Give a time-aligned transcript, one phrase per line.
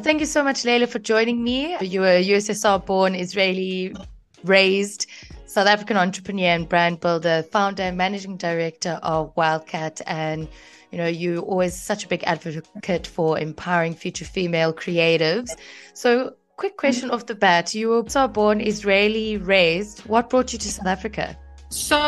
[0.00, 1.76] Thank you so much, Layla, for joining me.
[1.80, 3.94] You're a USSR born, Israeli
[4.42, 5.06] raised
[5.46, 10.00] South African entrepreneur and brand builder, founder and managing director of Wildcat.
[10.06, 10.48] And,
[10.90, 15.50] you know, you're always such a big advocate for empowering future female creatives.
[15.92, 17.74] So, quick question off the bat.
[17.74, 20.00] You were born Israeli raised.
[20.00, 21.38] What brought you to South Africa?
[21.68, 21.98] So,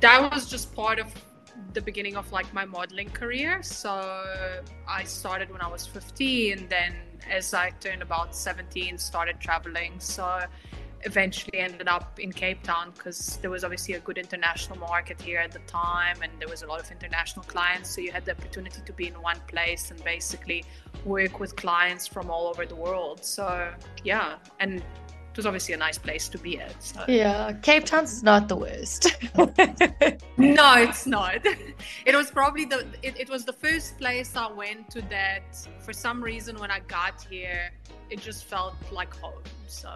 [0.00, 1.12] that was just part of
[1.74, 3.62] the beginning of like my modeling career.
[3.62, 3.90] So
[4.88, 6.94] I started when I was 15, and then
[7.30, 9.98] as I turned about 17, started traveling.
[9.98, 10.40] So
[11.02, 15.38] eventually ended up in Cape Town because there was obviously a good international market here
[15.38, 17.90] at the time, and there was a lot of international clients.
[17.94, 20.64] So you had the opportunity to be in one place and basically
[21.04, 23.24] work with clients from all over the world.
[23.24, 23.72] So
[24.04, 24.82] yeah, and
[25.36, 26.82] it was obviously a nice place to be at.
[26.82, 27.04] So.
[27.06, 29.14] Yeah, Cape Town's not the worst.
[30.38, 31.46] no, it's not.
[32.06, 35.92] It was probably the it, it was the first place I went to that for
[35.92, 37.70] some reason when I got here,
[38.08, 39.42] it just felt like home.
[39.66, 39.90] So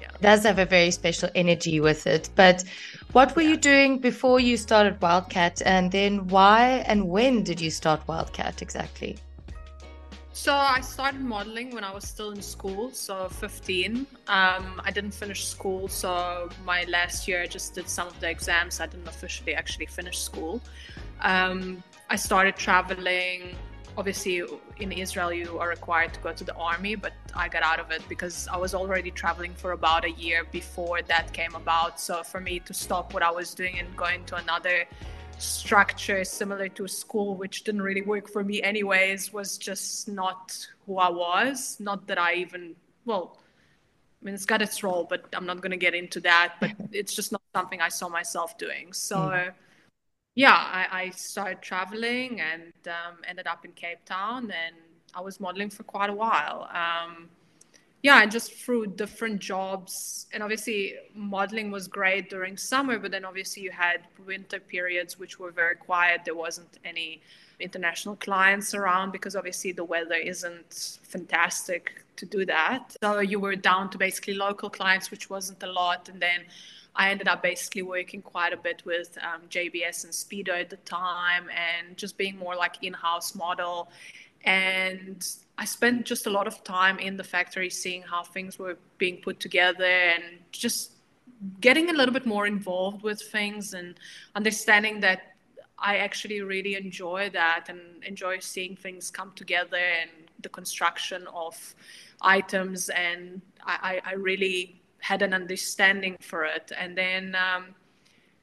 [0.00, 0.08] yeah.
[0.14, 2.28] It does have a very special energy with it.
[2.36, 2.62] But
[3.10, 3.50] what were yeah.
[3.50, 8.62] you doing before you started Wildcat and then why and when did you start Wildcat
[8.62, 9.18] exactly?
[10.34, 14.04] So I started modeling when I was still in school, so 15.
[14.26, 18.28] Um, I didn't finish school, so my last year I just did some of the
[18.28, 18.80] exams.
[18.80, 20.60] I didn't officially actually finish school.
[21.20, 23.54] Um, I started traveling.
[23.96, 24.42] Obviously,
[24.80, 27.92] in Israel, you are required to go to the army, but I got out of
[27.92, 32.00] it because I was already traveling for about a year before that came about.
[32.00, 34.84] So for me to stop what I was doing and going to another
[35.38, 40.98] structure similar to school, which didn't really work for me anyways, was just not who
[40.98, 41.78] I was.
[41.80, 43.38] Not that I even, well,
[44.20, 46.54] I mean, it's got its role, but I'm not going to get into that.
[46.60, 48.92] But it's just not something I saw myself doing.
[48.92, 49.52] So, mm.
[50.34, 54.76] yeah, I, I, started traveling and um, ended up in Cape Town, and
[55.14, 56.68] I was modeling for quite a while.
[56.72, 57.28] Um,
[58.04, 60.26] yeah, and just through different jobs.
[60.34, 65.38] And obviously, modeling was great during summer, but then obviously, you had winter periods which
[65.38, 66.20] were very quiet.
[66.26, 67.22] There wasn't any
[67.60, 72.94] international clients around because obviously the weather isn't fantastic to do that.
[73.02, 76.10] So you were down to basically local clients, which wasn't a lot.
[76.10, 76.40] And then
[76.94, 80.76] I ended up basically working quite a bit with um, JBS and Speedo at the
[80.76, 83.88] time and just being more like in house model.
[84.44, 85.26] And
[85.56, 89.18] I spent just a lot of time in the factory seeing how things were being
[89.18, 90.92] put together and just
[91.60, 93.94] getting a little bit more involved with things and
[94.34, 95.34] understanding that
[95.78, 100.10] I actually really enjoy that and enjoy seeing things come together and
[100.40, 101.74] the construction of
[102.20, 102.88] items.
[102.88, 106.72] And I, I really had an understanding for it.
[106.76, 107.74] And then, um,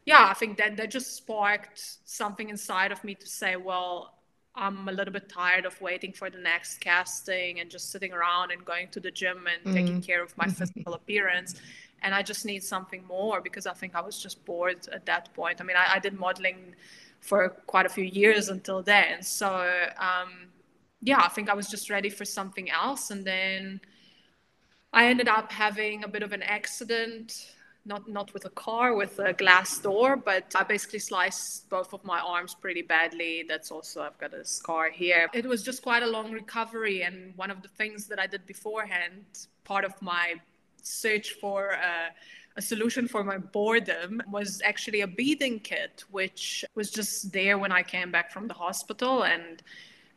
[0.05, 4.13] yeah, I think that that just sparked something inside of me to say, well,
[4.55, 8.51] I'm a little bit tired of waiting for the next casting and just sitting around
[8.51, 9.73] and going to the gym and mm-hmm.
[9.73, 10.53] taking care of my mm-hmm.
[10.53, 11.55] physical appearance.
[12.01, 15.33] And I just need something more because I think I was just bored at that
[15.33, 15.61] point.
[15.61, 16.75] I mean, I, I did modeling
[17.19, 19.21] for quite a few years until then.
[19.21, 20.49] So, um,
[21.01, 23.11] yeah, I think I was just ready for something else.
[23.11, 23.79] And then
[24.91, 27.53] I ended up having a bit of an accident
[27.85, 32.03] not not with a car with a glass door but i basically sliced both of
[32.03, 33.43] my arms pretty badly.
[33.47, 35.27] That's also i've got a scar here.
[35.33, 38.45] It was just quite a long recovery and one of the things that i did
[38.45, 39.25] beforehand
[39.63, 40.35] part of my
[40.83, 42.09] search for a,
[42.57, 47.71] a solution for my boredom was actually a beading kit which was just there when
[47.71, 49.63] i came back from the hospital and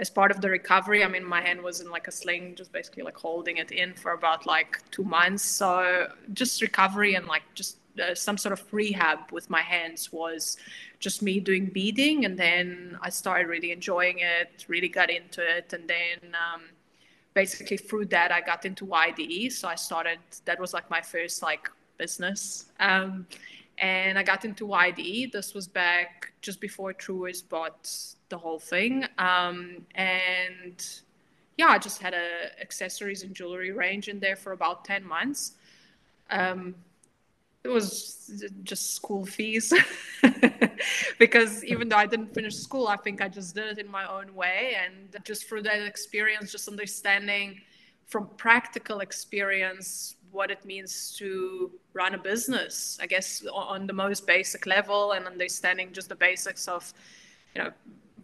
[0.00, 2.72] as part of the recovery, I mean, my hand was in like a sling, just
[2.72, 5.44] basically like holding it in for about like two months.
[5.44, 10.56] So just recovery and like just uh, some sort of rehab with my hands was
[10.99, 12.25] just me doing beading.
[12.25, 15.72] And then I started really enjoying it, really got into it.
[15.72, 16.62] And then um,
[17.34, 19.53] basically through that, I got into YDE.
[19.53, 22.66] So I started, that was like my first like business.
[22.81, 23.26] Um,
[23.79, 25.33] and I got into YDE.
[25.33, 27.91] This was back just before Truworths bought
[28.29, 29.07] the whole thing.
[29.19, 30.87] Um, and
[31.56, 35.53] yeah, I just had a accessories and jewelry range in there for about 10 months.
[36.31, 36.75] Um,
[37.65, 39.73] it was just school fees
[41.19, 44.06] because even though I didn't finish school, I think I just did it in my
[44.06, 44.77] own way.
[44.85, 47.62] And just through that experience, just understanding
[48.06, 54.27] from practical experience what it means to run a business, I guess on the most
[54.27, 56.93] basic level and understanding just the basics of,
[57.55, 57.71] you know,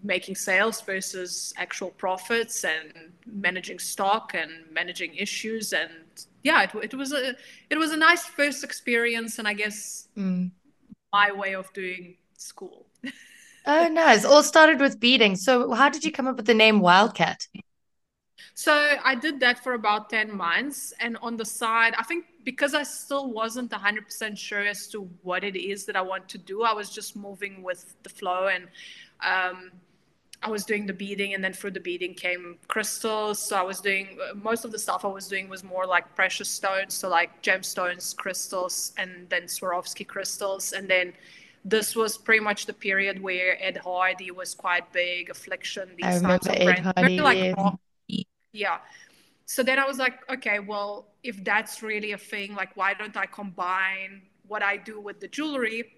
[0.03, 5.73] making sales versus actual profits and managing stock and managing issues.
[5.73, 5.91] And
[6.43, 7.35] yeah it, it was a
[7.69, 10.50] it was a nice first experience and i guess mm.
[11.12, 12.87] my way of doing school.
[13.67, 14.25] Oh nice.
[14.25, 15.37] All started with beading.
[15.37, 17.47] So how did you come up with the name wildcat
[18.54, 20.92] So I did that for about 10 months.
[21.00, 25.44] And on the side, I think because I still wasn't 100% sure as to what
[25.44, 28.48] it is that I want to do, I was just moving with the flow.
[28.48, 28.69] And
[29.22, 29.72] um,
[30.42, 33.38] I was doing the beading, and then through the beading came crystals.
[33.38, 36.48] So I was doing most of the stuff I was doing was more like precious
[36.48, 40.72] stones, so like gemstones, crystals, and then Swarovski crystals.
[40.72, 41.12] And then
[41.64, 46.20] this was pretty much the period where Ed Hardy was quite big, Affliction, these I
[46.20, 46.81] types of brands.
[46.96, 47.70] Hardy, like yeah.
[48.52, 48.79] Yeah.
[49.47, 53.17] So then I was like, okay, well, if that's really a thing, like why don't
[53.17, 55.93] I combine what I do with the jewelry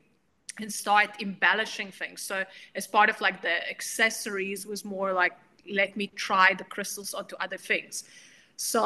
[0.60, 2.22] and start embellishing things.
[2.22, 2.44] So
[2.74, 5.32] as part of like the accessories was more like
[5.70, 8.04] let me try the crystals onto other things.
[8.56, 8.84] So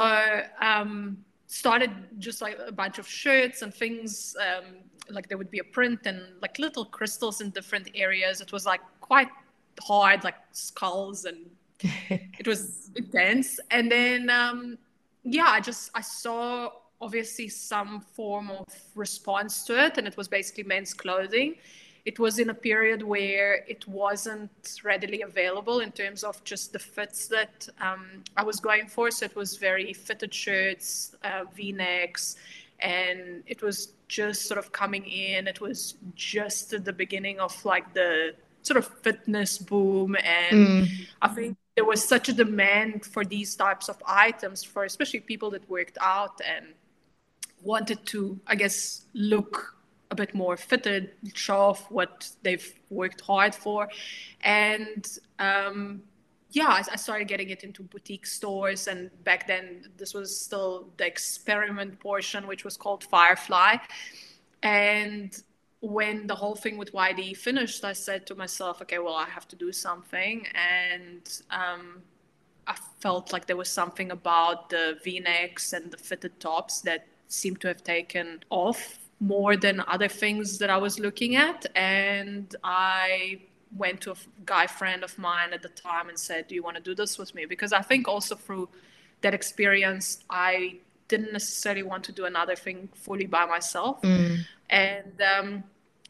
[0.60, 4.36] um, started just like a bunch of shirts and things.
[4.40, 4.64] Um,
[5.08, 8.40] like there would be a print and like little crystals in different areas.
[8.40, 9.28] It was like quite
[9.80, 11.38] hard, like skulls and
[12.10, 13.60] it was intense.
[13.70, 14.78] And then um,
[15.24, 16.70] yeah, I just I saw
[17.00, 21.56] obviously some form of response to it, and it was basically men's clothing.
[22.04, 26.78] It was in a period where it wasn't readily available in terms of just the
[26.78, 29.10] fits that um, I was going for.
[29.10, 32.36] So it was very fitted shirts, uh, v necks,
[32.78, 35.48] and it was just sort of coming in.
[35.48, 38.36] It was just at the beginning of like the
[38.66, 40.16] sort of fitness boom.
[40.16, 40.88] And mm.
[41.22, 45.50] I think there was such a demand for these types of items for especially people
[45.50, 46.66] that worked out and
[47.62, 49.74] wanted to, I guess, look
[50.10, 53.88] a bit more fitted, show off what they've worked hard for.
[54.42, 55.06] And
[55.38, 56.02] um,
[56.50, 58.88] yeah, I, I started getting it into boutique stores.
[58.88, 63.76] And back then, this was still the experiment portion, which was called Firefly.
[64.62, 65.36] And
[65.80, 69.46] when the whole thing with YD finished, I said to myself, okay, well, I have
[69.48, 70.46] to do something.
[70.54, 72.02] And um,
[72.66, 77.06] I felt like there was something about the v necks and the fitted tops that
[77.28, 81.66] seemed to have taken off more than other things that I was looking at.
[81.74, 83.40] And I
[83.76, 86.76] went to a guy friend of mine at the time and said, Do you want
[86.76, 87.44] to do this with me?
[87.44, 88.68] Because I think also through
[89.20, 90.78] that experience, I
[91.08, 94.02] didn't necessarily want to do another thing fully by myself.
[94.02, 94.38] Mm.
[94.70, 95.64] And um,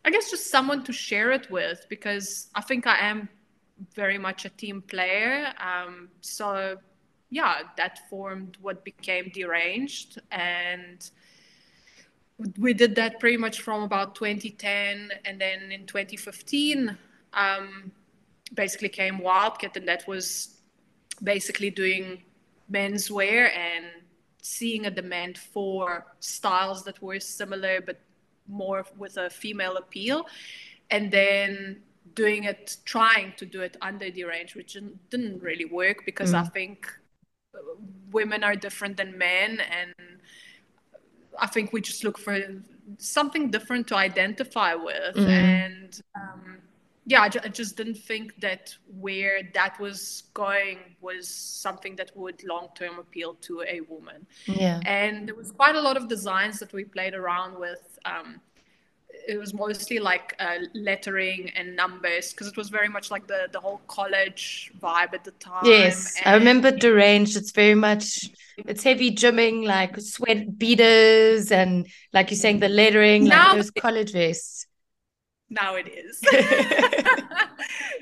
[0.05, 3.29] I guess just someone to share it with because I think I am
[3.95, 5.53] very much a team player.
[5.61, 6.79] Um, so
[7.31, 10.21] yeah, that formed what became deranged.
[10.31, 11.09] And
[12.59, 15.11] we did that pretty much from about 2010.
[15.25, 16.97] And then in 2015,
[17.33, 17.93] um,
[18.55, 20.57] basically came Wildcat, and that was
[21.23, 22.23] basically doing
[22.71, 23.87] menswear and
[24.47, 27.99] seeing a demand for styles that were similar but
[28.49, 30.27] more with a female appeal.
[30.91, 31.83] And then
[32.15, 34.79] doing it, trying to do it under the range which
[35.11, 36.43] didn't really work because mm.
[36.43, 36.87] I think
[38.13, 39.95] women are different than men and
[41.39, 42.39] i think we just look for
[42.99, 45.29] something different to identify with mm-hmm.
[45.29, 46.59] and um,
[47.07, 52.11] yeah I, ju- I, just didn't think that where that was going was something that
[52.17, 56.09] would long term appeal to a woman yeah and there was quite a lot of
[56.09, 58.41] designs that we played around with um,
[59.29, 63.49] it was mostly like uh, lettering and numbers because it was very much like the
[63.53, 65.65] the whole college vibe at the time.
[65.65, 67.37] Yes, and, I remember deranged.
[67.37, 73.25] It's very much it's heavy gymming, like sweat beaters, and like you're saying, the lettering,
[73.25, 74.67] now like those college vests.
[75.49, 76.21] Now it is.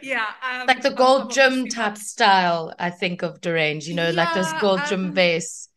[0.03, 2.73] yeah, um, like the gold gym type style.
[2.79, 3.87] I think of deranged.
[3.87, 5.69] You know, yeah, like those gold um, gym vests.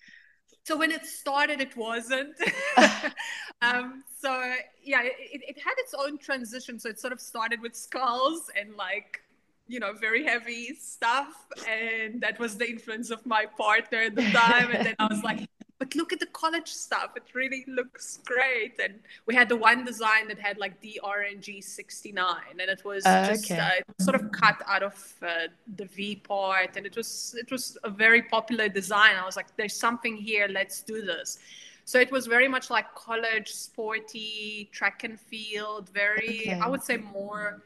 [0.64, 2.36] So when it started, it wasn't.
[3.62, 5.14] um, so yeah, it,
[5.48, 6.80] it had its own transition.
[6.80, 9.22] So it sort of started with skulls and like
[9.68, 14.24] you know very heavy stuff and that was the influence of my partner at the
[14.32, 17.12] time and then i was like but look at the college stuff.
[17.15, 18.79] It really looks great.
[18.84, 23.27] And we had the one design that had like drng 69 and it was uh,
[23.27, 23.60] just okay.
[23.60, 27.77] uh, sort of cut out of uh, the v part and it was it was
[27.84, 29.15] a very popular design.
[29.15, 30.48] I was like there's something here.
[30.50, 31.39] Let's do this.
[31.86, 36.60] So it was very much like college, sporty, track and field, very, okay.
[36.60, 37.63] I would say more,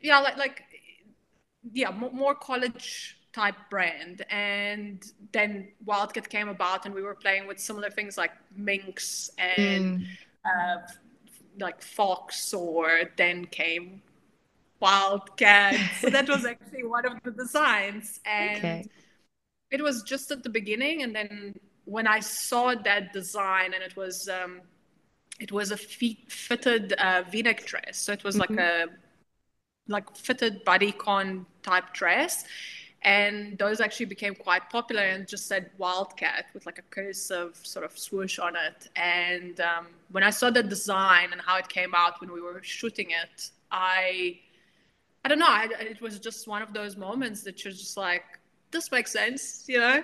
[0.00, 0.62] yeah, like, like
[1.72, 4.24] yeah, more, more college type brand.
[4.30, 10.00] And then Wildcat came about and we were playing with similar things like Minx and
[10.00, 10.06] mm.
[10.44, 10.80] uh,
[11.58, 14.02] like Fox, or then came
[14.80, 15.76] Wildcat.
[16.00, 18.20] so that was actually one of the designs.
[18.24, 18.84] And okay.
[19.70, 21.02] it was just at the beginning.
[21.02, 24.60] And then when I saw that design and it was um,
[25.40, 28.54] it was a fitted uh, V-neck dress, so it was mm-hmm.
[28.54, 28.86] like a
[29.88, 32.44] like fitted bodycon type dress,
[33.04, 37.84] and those actually became quite popular and just said wildcat with like a cursive sort
[37.84, 38.88] of swoosh on it.
[38.96, 42.62] And um, when i saw the design and how it came out when we were
[42.62, 44.38] shooting it i
[45.24, 48.24] i don't know I, it was just one of those moments that you're just like
[48.70, 50.02] this makes sense you know?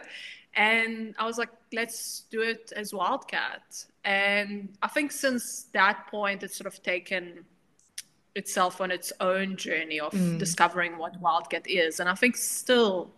[0.55, 3.85] And i was like let's do it as wildcat.
[4.05, 7.45] And i think since that point it's sort of taken
[8.38, 10.38] itself on its own journey of mm.
[10.38, 13.11] discovering what wildcat is and i think still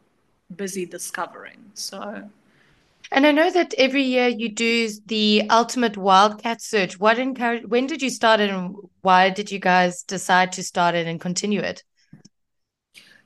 [0.56, 2.28] busy discovering so.
[3.12, 7.00] And i know that every year you do the ultimate wildcat search.
[7.00, 10.94] What encourage when did you start it and why did you guys decide to start
[10.94, 11.82] it and continue it?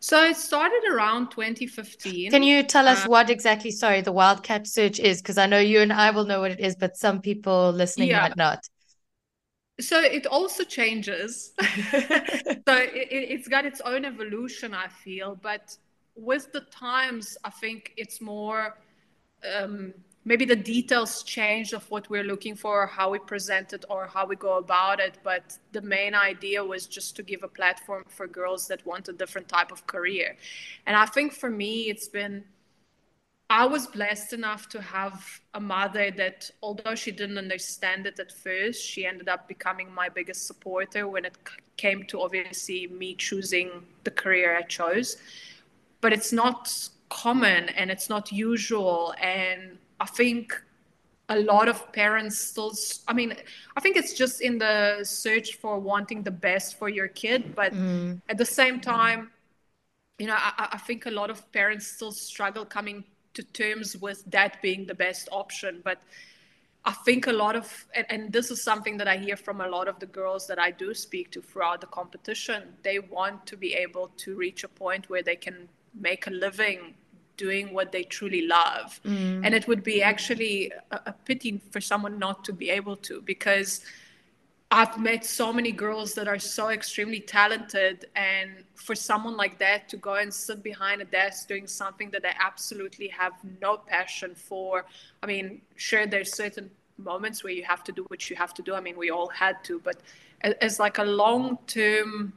[0.00, 4.66] So it started around 2015 can you tell us uh, what exactly sorry the wildcat
[4.66, 5.20] search is?
[5.20, 8.08] Because i know you and i will know what it is but some people listening
[8.08, 8.22] yeah.
[8.22, 8.60] might not
[9.80, 11.52] so it also changes.
[12.66, 15.76] So it, has got its own evolution i feel but
[16.16, 18.78] with the times i think it's more
[19.54, 19.92] um,
[20.24, 24.24] maybe the details change of what we're looking for how we present it or how
[24.24, 28.26] we go about it but the main idea was just to give a platform for
[28.26, 30.36] girls that want a different type of career.
[30.86, 32.44] And i think for me it's been
[33.50, 38.32] I was blessed enough to have a mother that, although she didn't understand it at
[38.32, 41.36] first, she ended up becoming my biggest supporter when it
[41.76, 45.18] came to obviously me choosing the career I chose.
[46.00, 46.72] But it's not
[47.10, 49.14] common and it's not usual.
[49.20, 50.60] And I think
[51.28, 52.72] a lot of parents still,
[53.06, 53.34] I mean,
[53.76, 57.54] I think it's just in the search for wanting the best for your kid.
[57.54, 58.20] But mm.
[58.28, 59.30] at the same time,
[60.18, 64.24] you know, I, I think a lot of parents still struggle coming to terms with
[64.30, 65.80] that being the best option.
[65.84, 66.00] But
[66.84, 69.68] I think a lot of, and, and, this is something that I hear from a
[69.68, 72.74] lot of the girls that I do speak to throughout the competition.
[72.82, 76.94] They want to be able to reach a point where they can make a living
[77.36, 79.00] doing what they truly love.
[79.04, 79.44] Mm.
[79.44, 83.20] And it would be actually a, a pity for someone not to be able to
[83.22, 83.80] because
[84.76, 89.88] I've met so many girls that are so extremely talented, and for someone like that
[89.90, 94.34] to go and sit behind a desk doing something that they absolutely have no passion
[94.34, 94.84] for.
[95.22, 98.62] I mean, sure, there's certain moments where you have to do what you have to
[98.62, 98.74] do.
[98.74, 99.98] I mean, we all had to, but
[100.40, 102.32] as like a long term,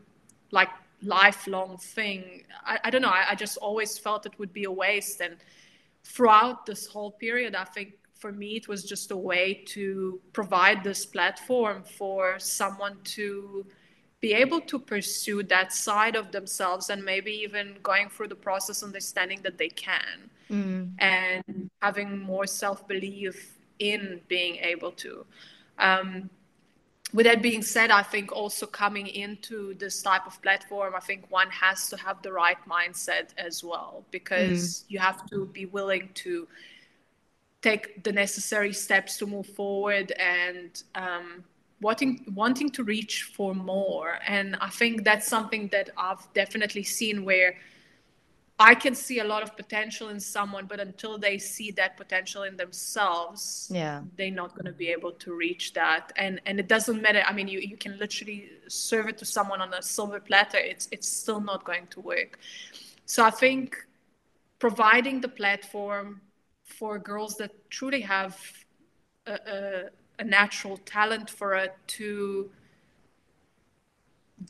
[0.51, 0.69] like
[1.01, 3.09] lifelong thing, I, I don't know.
[3.09, 5.21] I, I just always felt it would be a waste.
[5.21, 5.37] And
[6.03, 10.83] throughout this whole period, I think for me, it was just a way to provide
[10.83, 13.65] this platform for someone to
[14.19, 18.81] be able to pursue that side of themselves and maybe even going through the process
[18.83, 20.89] understanding that they can mm.
[20.99, 25.25] and having more self-belief in being able to
[25.77, 26.29] um,
[27.13, 31.23] with that being said i think also coming into this type of platform i think
[31.29, 34.83] one has to have the right mindset as well because mm.
[34.89, 36.47] you have to be willing to
[37.61, 41.43] take the necessary steps to move forward and um,
[41.81, 44.19] wanting wanting to reach for more.
[44.27, 47.55] And i think that's something that i've definitely seen where
[48.59, 52.43] i can see a lot of potential in someone but until they see that potential
[52.43, 54.01] in themselves yeah.
[54.17, 56.11] they're not going to be able to reach that.
[56.15, 57.23] And and it doesn't matter.
[57.27, 60.57] I mean you, you can literally serve it to someone on a silver platter.
[60.57, 62.39] It's it's still not going to work.
[63.05, 63.67] So i think
[64.59, 66.21] providing the platform
[66.67, 68.37] for girls that truly have
[69.25, 69.83] a, a,
[70.19, 72.51] a natural talent for it to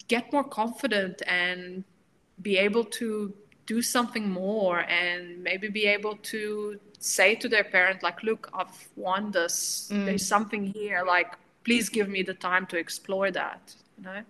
[0.07, 1.83] get more confident and
[2.41, 3.33] be able to
[3.65, 8.87] do something more and maybe be able to say to their parent like look i've
[8.95, 9.89] won this.
[9.91, 10.05] Mm.
[10.05, 11.03] there's something here.
[11.05, 14.21] Like please give me the time to explore that you know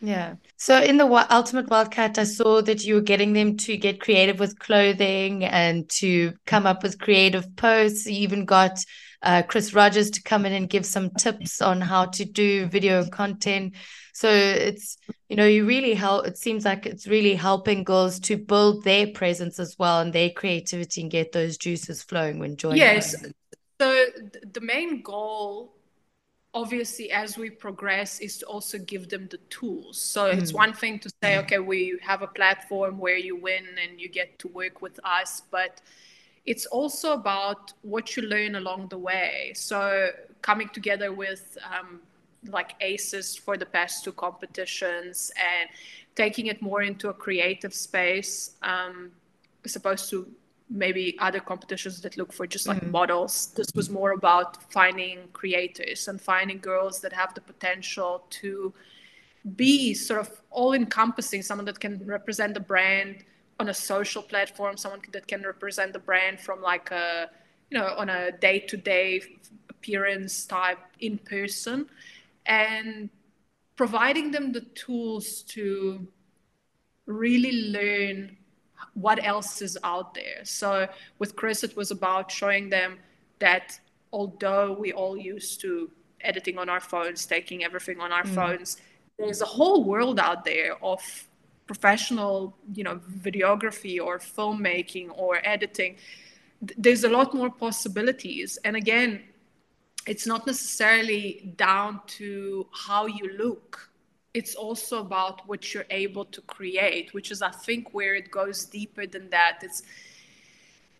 [0.00, 0.34] yeah.
[0.56, 4.38] So in the Ultimate Wildcat, I saw that you were getting them to get creative
[4.38, 8.06] with clothing and to come up with creative posts.
[8.06, 8.78] You even got
[9.22, 13.06] uh, Chris Rogers to come in and give some tips on how to do video
[13.06, 13.74] content.
[14.12, 14.96] So it's,
[15.28, 16.26] you know, you really help.
[16.26, 20.30] It seems like it's really helping girls to build their presence as well and their
[20.30, 22.78] creativity and get those juices flowing when joining.
[22.78, 23.16] Yes.
[23.80, 24.06] So
[24.52, 25.73] the main goal
[26.54, 30.38] obviously as we progress is to also give them the tools so mm.
[30.38, 34.08] it's one thing to say okay we have a platform where you win and you
[34.08, 35.80] get to work with us but
[36.46, 40.10] it's also about what you learn along the way so
[40.42, 42.00] coming together with um,
[42.48, 45.68] like aces for the past two competitions and
[46.14, 49.10] taking it more into a creative space um,
[49.64, 50.28] as opposed to
[50.70, 52.90] maybe other competitions that look for just like mm.
[52.90, 53.52] models.
[53.54, 58.72] This was more about finding creators and finding girls that have the potential to
[59.56, 63.24] be sort of all encompassing, someone that can represent the brand
[63.60, 67.28] on a social platform, someone that can represent the brand from like a,
[67.70, 69.20] you know, on a day to day
[69.68, 71.86] appearance type in person,
[72.46, 73.10] and
[73.76, 76.06] providing them the tools to
[77.06, 78.36] really learn
[78.94, 80.44] what else is out there.
[80.44, 80.86] So
[81.18, 82.98] with Chris, it was about showing them
[83.38, 83.78] that
[84.12, 88.34] although we all used to editing on our phones, taking everything on our mm.
[88.34, 88.78] phones,
[89.18, 91.00] there's a whole world out there of
[91.66, 95.96] professional, you know, videography or filmmaking or editing.
[96.76, 98.58] There's a lot more possibilities.
[98.64, 99.22] And again,
[100.06, 103.90] it's not necessarily down to how you look
[104.34, 108.64] it's also about what you're able to create which is i think where it goes
[108.64, 109.82] deeper than that it's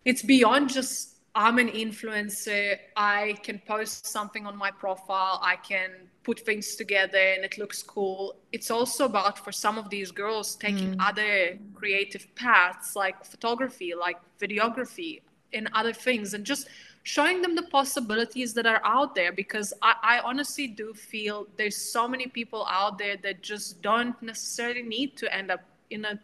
[0.05, 5.91] it's beyond just i'm an influencer i can post something on my profile i can
[6.23, 10.55] put things together and it looks cool it's also about for some of these girls
[10.55, 11.07] taking mm.
[11.07, 15.21] other creative paths like photography like videography
[15.53, 16.67] and other things and just
[17.05, 21.77] showing them the possibilities that are out there because I, I, honestly do feel there's
[21.77, 26.19] so many people out there that just don't necessarily need to end up in a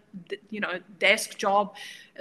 [0.49, 1.75] you know desk job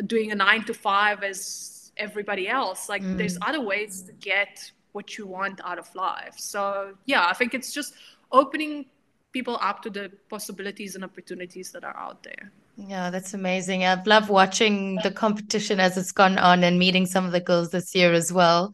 [0.07, 2.91] doing a nine to five as everybody else.
[2.91, 3.17] Like mm.
[3.17, 6.35] there's other ways to get what you want out of life.
[6.37, 7.95] So yeah i think it's just
[8.31, 8.85] opening
[9.33, 13.85] people up to the possibilities and opportunities that are out there yeah, that's amazing.
[13.85, 17.71] I've loved watching the competition as it's gone on and meeting some of the girls
[17.71, 18.73] this year as well.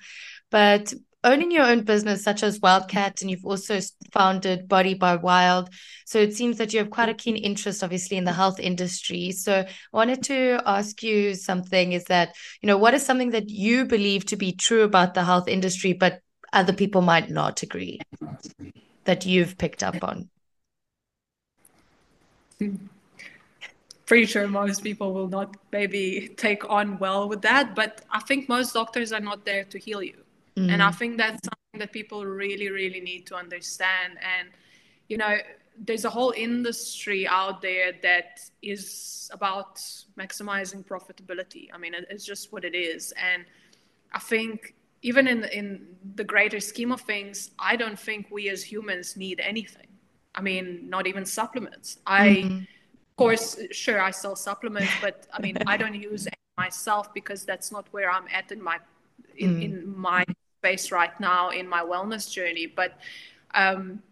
[0.51, 3.81] But owning your own business, such as Wildcat, and you've also
[4.13, 5.71] founded Body by Wild.
[6.05, 9.33] So it seems that you have quite a keen interest, obviously, in the health industry.
[9.33, 13.51] So I wanted to ask you something is that, you know, what is something that
[13.51, 16.21] you believe to be true about the health industry, but
[16.53, 17.99] other people might not agree
[19.05, 20.31] that you've picked up on?
[22.61, 22.77] Hmm.
[24.07, 28.49] Pretty sure most people will not maybe take on well with that but i think
[28.49, 30.17] most doctors are not there to heal you.
[30.57, 30.73] Mm.
[30.73, 34.15] and i think that's something that people really really need to understand.
[34.35, 34.49] And
[35.09, 35.37] you know
[35.79, 39.77] there's a whole industry out there that is about
[40.19, 41.69] maximizing profitability.
[41.75, 43.13] I mean it's just what it is.
[43.13, 43.45] And
[44.15, 48.63] i think even in in the greater scheme of things i don't think we as
[48.63, 49.89] humans need anything.
[50.35, 51.99] I mean not even supplements.
[52.07, 52.65] I mm-hmm
[53.17, 57.87] course, sure, I sell supplements, but I mean, I don't use myself because that's not
[57.91, 58.79] where I'm at in my
[59.37, 59.65] in, mm.
[59.65, 60.25] in my
[60.61, 62.67] space right now in my wellness journey.
[62.67, 62.99] But
[63.55, 64.03] um,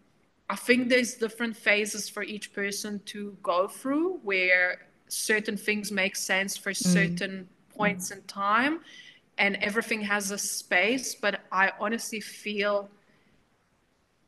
[0.49, 6.15] I think there's different phases for each person to go through where certain things make
[6.15, 6.77] sense for mm.
[6.77, 7.75] certain mm.
[7.75, 8.81] points in time,
[9.37, 11.15] and everything has a space.
[11.15, 12.89] But I honestly feel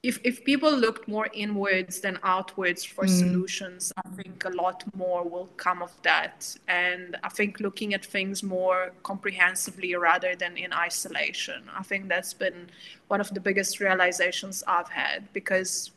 [0.08, 3.10] if, if people looked more inwards than outwards for mm.
[3.10, 6.56] solutions, I think a lot more will come of that.
[6.70, 11.64] And I think looking at things more comprehensively rather than in isolation.
[11.78, 12.70] I think that's been
[13.10, 15.92] one of the biggest realizations I've had because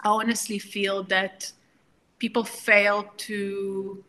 [0.00, 1.50] I honestly feel that
[2.20, 4.04] people fail to.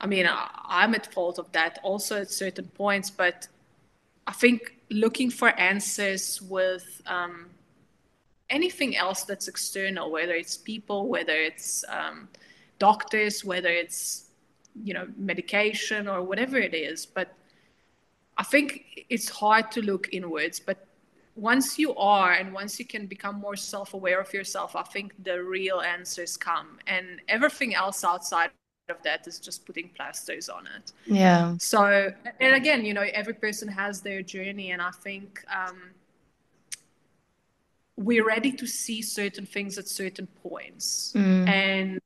[0.00, 3.48] I mean, I'm at fault of that also at certain points, but
[4.28, 7.50] I think looking for answers with um,
[8.50, 12.28] anything else that's external, whether it's people, whether it's um,
[12.78, 14.26] doctors, whether it's
[14.84, 17.06] you know medication or whatever it is.
[17.06, 17.32] But
[18.36, 20.60] I think it's hard to look inwards.
[20.60, 20.86] But
[21.36, 25.42] once you are, and once you can become more self-aware of yourself, I think the
[25.42, 28.50] real answers come, and everything else outside
[28.88, 30.92] of that is just putting plasters on it.
[31.06, 31.54] Yeah.
[31.58, 35.44] So, and again, you know, every person has their journey, and I think.
[35.54, 35.78] Um,
[38.00, 41.12] we're ready to see certain things at certain points.
[41.14, 41.48] Mm.
[41.48, 42.00] And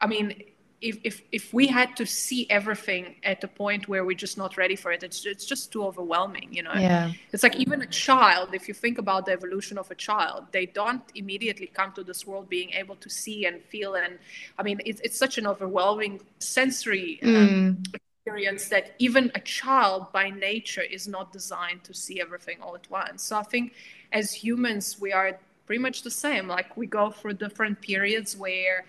[0.00, 0.42] I mean,
[0.80, 4.56] if, if if we had to see everything at the point where we're just not
[4.56, 6.74] ready for it, it's it's just too overwhelming, you know.
[6.74, 7.12] Yeah.
[7.32, 8.54] It's like even a child.
[8.54, 12.26] If you think about the evolution of a child, they don't immediately come to this
[12.26, 14.18] world being able to see and feel, and
[14.58, 18.00] I mean, it's it's such an overwhelming sensory um, mm.
[18.26, 22.90] Experience that even a child by nature is not designed to see everything all at
[22.90, 23.22] once.
[23.22, 23.72] So I think
[24.12, 26.48] as humans, we are pretty much the same.
[26.48, 28.84] Like we go through different periods where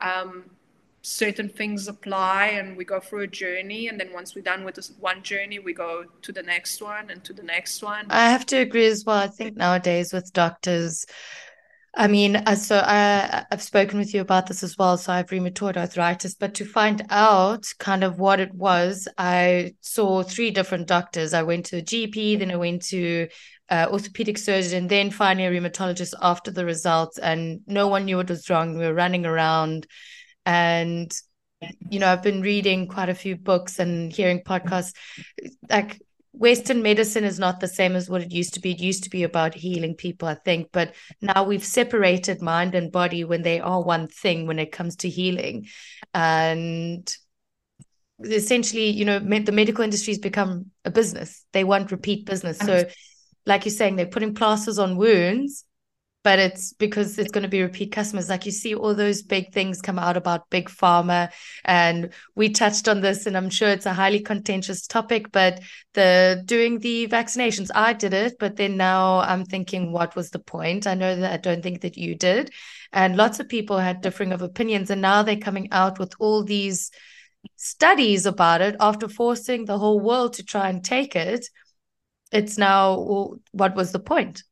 [0.00, 0.44] um,
[1.02, 3.88] certain things apply and we go through a journey.
[3.88, 7.10] And then once we're done with this one journey, we go to the next one
[7.10, 8.06] and to the next one.
[8.08, 9.18] I have to agree as well.
[9.18, 11.06] I think nowadays with doctors,
[11.98, 14.98] I mean, uh, so I, I've spoken with you about this as well.
[14.98, 19.74] So I have rheumatoid arthritis, but to find out kind of what it was, I
[19.80, 21.32] saw three different doctors.
[21.32, 23.28] I went to a GP, then I went to
[23.70, 27.16] uh, orthopedic surgeon, then finally a rheumatologist after the results.
[27.16, 28.76] And no one knew what was wrong.
[28.76, 29.86] We were running around,
[30.44, 31.10] and
[31.88, 34.92] you know, I've been reading quite a few books and hearing podcasts.
[35.70, 36.02] Like
[36.38, 38.72] Western medicine is not the same as what it used to be.
[38.72, 42.92] It used to be about healing people, I think, but now we've separated mind and
[42.92, 45.66] body when they are one thing when it comes to healing.
[46.12, 47.10] And
[48.22, 51.44] essentially, you know, the medical industry has become a business.
[51.52, 52.58] They want repeat business.
[52.58, 52.84] So,
[53.46, 55.64] like you're saying, they're putting plasters on wounds
[56.26, 58.28] but it's because it's going to be repeat customers.
[58.28, 61.30] Like you see all those big things come out about big pharma,
[61.64, 65.30] and we touched on this, and I'm sure it's a highly contentious topic.
[65.30, 65.60] But
[65.94, 70.40] the doing the vaccinations, I did it, but then now I'm thinking, what was the
[70.40, 70.88] point?
[70.88, 72.50] I know that I don't think that you did,
[72.92, 76.42] and lots of people had differing of opinions, and now they're coming out with all
[76.42, 76.90] these
[77.54, 81.46] studies about it after forcing the whole world to try and take it.
[82.32, 84.42] It's now well, what was the point?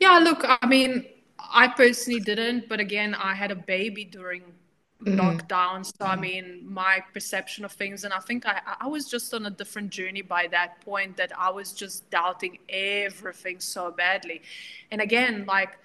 [0.00, 1.06] Yeah, look, I mean,
[1.38, 4.42] I personally didn't, but again, I had a baby during
[5.02, 5.18] mm-hmm.
[5.18, 5.84] lockdown.
[5.84, 9.46] So, I mean, my perception of things, and I think I, I was just on
[9.46, 14.42] a different journey by that point that I was just doubting everything so badly.
[14.90, 15.78] And again, like,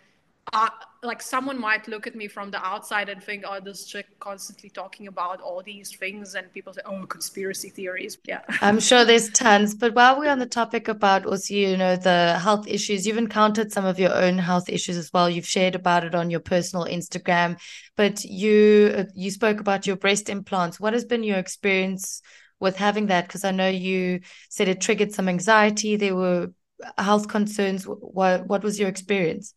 [0.52, 0.70] I,
[1.02, 4.70] like someone might look at me from the outside and think, oh, this chick constantly
[4.70, 8.18] talking about all these things, and people say, oh, conspiracy theories.
[8.26, 9.74] Yeah, I'm sure there's tons.
[9.74, 13.72] But while we're on the topic about also, you know, the health issues, you've encountered
[13.72, 15.30] some of your own health issues as well.
[15.30, 17.60] You've shared about it on your personal Instagram,
[17.96, 20.80] but you uh, you spoke about your breast implants.
[20.80, 22.22] What has been your experience
[22.60, 23.28] with having that?
[23.28, 25.96] Because I know you said it triggered some anxiety.
[25.96, 26.50] There were
[26.98, 27.86] health concerns.
[27.86, 29.54] What what was your experience?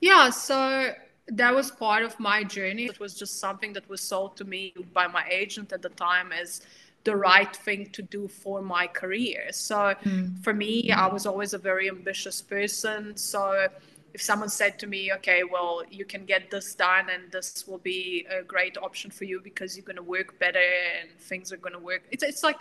[0.00, 0.92] Yeah, so
[1.28, 2.84] that was part of my journey.
[2.84, 6.32] It was just something that was sold to me by my agent at the time
[6.32, 6.60] as
[7.04, 9.46] the right thing to do for my career.
[9.52, 10.42] So mm.
[10.42, 13.16] for me, I was always a very ambitious person.
[13.16, 13.68] So
[14.12, 17.78] if someone said to me, okay, well, you can get this done and this will
[17.78, 20.68] be a great option for you because you're going to work better
[21.00, 22.02] and things are going to work.
[22.10, 22.60] It's, it's like,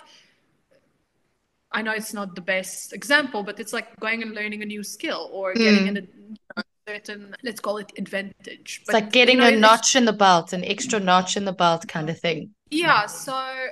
[1.71, 4.83] I know it's not the best example, but it's like going and learning a new
[4.83, 5.87] skill or getting mm.
[5.87, 6.44] in a
[6.87, 10.13] certain let's call it advantage it's but, like getting you know, a notch in the
[10.13, 12.51] belt an extra notch in the belt kind of thing.
[12.69, 13.69] Yeah so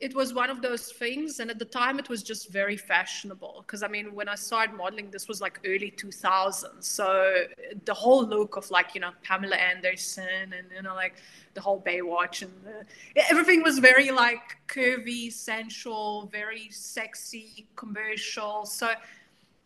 [0.00, 3.62] it was one of those things and at the time it was just very fashionable
[3.64, 7.44] because i mean when i started modeling this was like early 2000s so
[7.84, 11.14] the whole look of like you know pamela anderson and you know like
[11.54, 18.92] the whole baywatch and the, everything was very like curvy sensual very sexy commercial so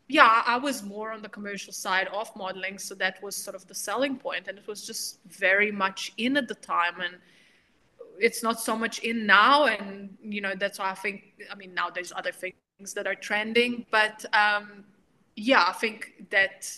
[0.09, 3.67] yeah, I was more on the commercial side of modeling, so that was sort of
[3.67, 7.17] the selling point, and it was just very much in at the time, and
[8.19, 11.25] it's not so much in now, and you know that's why I think.
[11.53, 14.85] I mean, now there's other things that are trending, but um,
[15.37, 16.75] yeah, I think that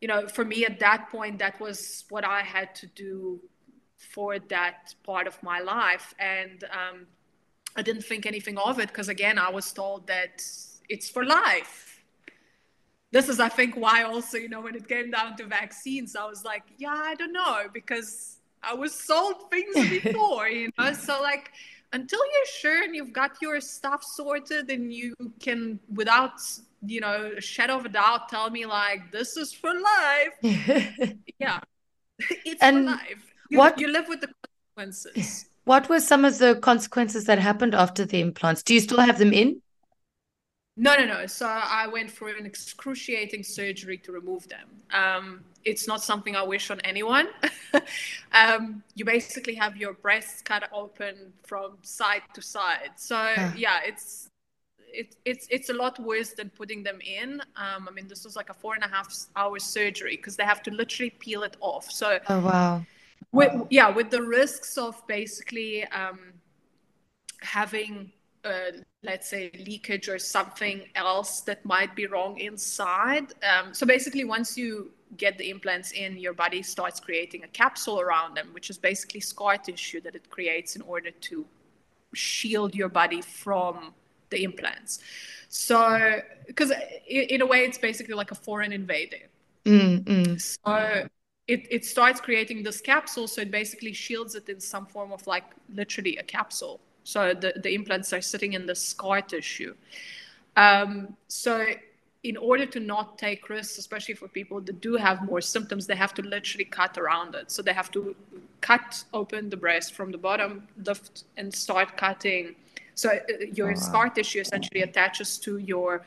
[0.00, 3.40] you know for me at that point, that was what I had to do
[3.96, 7.06] for that part of my life, and um,
[7.74, 10.40] I didn't think anything of it because again, I was told that
[10.88, 11.93] it's for life
[13.14, 16.26] this is, I think, why also, you know, when it came down to vaccines, I
[16.26, 20.92] was like, yeah, I don't know, because I was sold things before, you know.
[20.92, 21.52] So like,
[21.92, 26.40] until you're sure and you've got your stuff sorted, and you can, without
[26.84, 30.34] you know, a shadow of a doubt, tell me like, this is for life.
[31.38, 31.60] yeah,
[32.18, 33.32] it's and for life.
[33.48, 34.30] You, what you live with the
[34.76, 35.46] consequences.
[35.62, 38.64] What were some of the consequences that happened after the implants?
[38.64, 39.62] Do you still have them in?
[40.76, 41.26] No, no, no.
[41.26, 44.68] So I went for an excruciating surgery to remove them.
[44.92, 47.28] Um, it's not something I wish on anyone.
[48.32, 52.90] um, you basically have your breasts cut open from side to side.
[52.96, 53.16] So
[53.56, 54.28] yeah, it's
[54.94, 57.40] it, it's it's a lot worse than putting them in.
[57.56, 60.44] Um, I mean, this was like a four and a half hour surgery because they
[60.44, 61.90] have to literally peel it off.
[61.90, 62.84] So oh wow,
[63.32, 66.18] with, yeah, with the risks of basically um,
[67.40, 68.12] having
[68.44, 73.32] uh, let's say leakage or something else that might be wrong inside.
[73.42, 78.00] Um, so basically, once you get the implants in, your body starts creating a capsule
[78.00, 81.44] around them, which is basically scar tissue that it creates in order to
[82.14, 83.92] shield your body from
[84.30, 85.00] the implants.
[85.48, 86.72] So, because
[87.06, 89.28] in a way, it's basically like a foreign invader.
[89.64, 90.36] Mm-hmm.
[90.36, 91.08] So
[91.46, 95.26] it, it starts creating this capsule, so it basically shields it in some form of
[95.26, 96.80] like literally a capsule.
[97.04, 99.74] So the, the implants are sitting in the scar tissue.
[100.56, 101.66] Um, so
[102.24, 105.94] in order to not take risks, especially for people that do have more symptoms, they
[105.94, 107.50] have to literally cut around it.
[107.50, 108.16] So they have to
[108.62, 112.56] cut open the breast from the bottom, lift, and start cutting.
[112.94, 113.18] So uh,
[113.52, 116.06] your oh, scar tissue essentially attaches to your,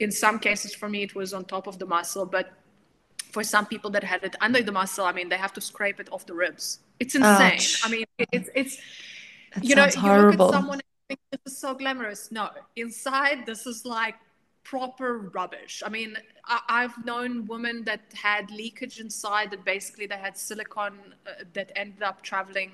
[0.00, 2.50] in some cases for me, it was on top of the muscle, but
[3.30, 6.00] for some people that had it under the muscle, I mean, they have to scrape
[6.00, 6.80] it off the ribs.
[6.98, 7.52] It's insane.
[7.54, 7.80] Ouch.
[7.84, 8.78] I mean, it's it's
[9.54, 10.46] that you know, horrible.
[10.46, 12.30] you look at someone and think this is so glamorous.
[12.30, 14.16] No, inside this is like
[14.64, 15.82] proper rubbish.
[15.84, 20.98] I mean, I, have known women that had leakage inside that basically they had silicone
[21.26, 22.72] uh, that ended up traveling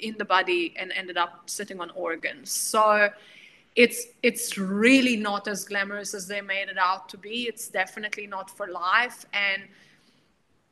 [0.00, 2.50] in the body and ended up sitting on organs.
[2.50, 3.10] So
[3.76, 7.42] it's it's really not as glamorous as they made it out to be.
[7.42, 9.62] It's definitely not for life and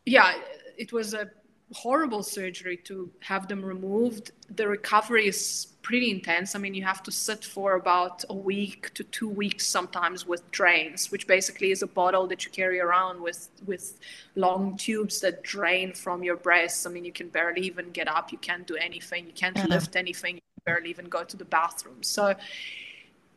[0.07, 0.35] yeah,
[0.77, 1.31] it was a
[1.73, 4.33] horrible surgery to have them removed.
[4.55, 6.55] The recovery is pretty intense.
[6.55, 10.51] I mean, you have to sit for about a week to two weeks sometimes with
[10.51, 13.99] drains, which basically is a bottle that you carry around with with
[14.35, 16.87] long tubes that drain from your breasts.
[16.87, 18.33] I mean, you can barely even get up.
[18.33, 19.27] You can't do anything.
[19.27, 19.69] You can't uh-huh.
[19.69, 20.37] lift anything.
[20.37, 22.03] You barely even go to the bathroom.
[22.03, 22.35] So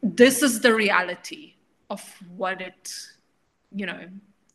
[0.01, 1.53] this is the reality
[1.89, 2.01] of
[2.35, 2.93] what it,
[3.75, 4.07] you know,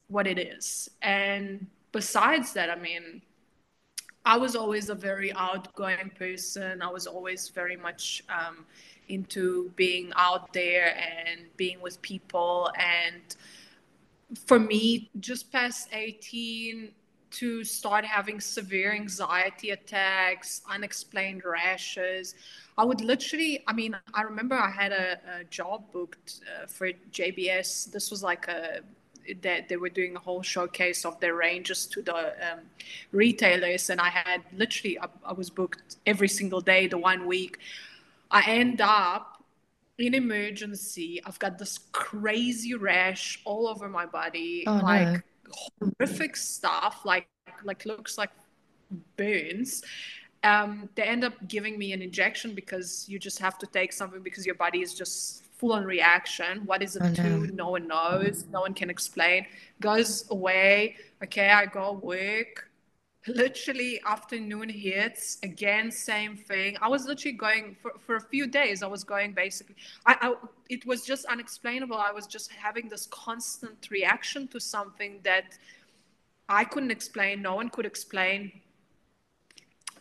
[0.09, 0.91] what it is.
[1.01, 3.23] And besides that, I mean,
[4.25, 6.81] I was always a very outgoing person.
[6.83, 8.65] I was always very much um,
[9.09, 12.71] into being out there and being with people.
[12.79, 13.37] And
[14.47, 16.93] for me, just past 18,
[17.33, 22.35] to start having severe anxiety attacks, unexplained rashes.
[22.77, 26.91] I would literally, I mean, I remember I had a, a job booked uh, for
[27.11, 27.91] JBS.
[27.91, 28.81] This was like a
[29.43, 32.61] that they were doing a whole showcase of their ranges to the um,
[33.13, 37.59] retailers, and I had literally I, I, was booked every single day the one week.
[38.31, 39.43] I end up
[39.99, 41.21] in emergency.
[41.25, 45.23] I've got this crazy rash all over my body, oh, like
[45.79, 45.91] no.
[45.99, 47.29] horrific stuff, like
[47.65, 48.31] like looks like
[49.17, 49.83] burns.
[50.45, 54.23] Um, they end up giving me an injection because you just have to take something
[54.23, 56.63] because your body is just full on reaction.
[56.67, 57.47] What is it oh, to?
[57.55, 58.47] No one knows.
[58.51, 59.47] No one can explain.
[59.81, 60.97] Goes away.
[61.23, 62.69] Okay, I go work.
[63.29, 66.77] Literally, afternoon hits again, same thing.
[66.83, 68.83] I was literally going for, for a few days.
[68.83, 69.77] I was going basically.
[70.05, 70.35] I, I
[70.69, 71.97] it was just unexplainable.
[71.97, 75.57] I was just having this constant reaction to something that
[76.49, 77.41] I couldn't explain.
[77.41, 78.51] No one could explain.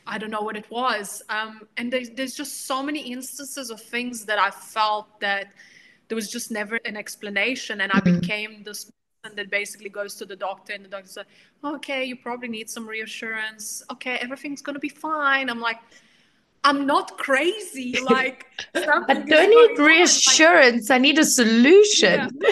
[0.07, 1.21] I don't know what it was.
[1.29, 5.51] Um, and there's, there's just so many instances of things that I felt that
[6.07, 7.81] there was just never an explanation.
[7.81, 8.19] And I mm-hmm.
[8.19, 8.91] became this
[9.23, 11.25] person that basically goes to the doctor, and the doctor said,
[11.63, 13.83] Okay, you probably need some reassurance.
[13.91, 15.49] Okay, everything's going to be fine.
[15.49, 15.79] I'm like,
[16.63, 17.97] I'm not crazy.
[18.03, 20.89] Like, I don't need reassurance.
[20.89, 22.29] Like, I need a solution.
[22.41, 22.51] Yeah.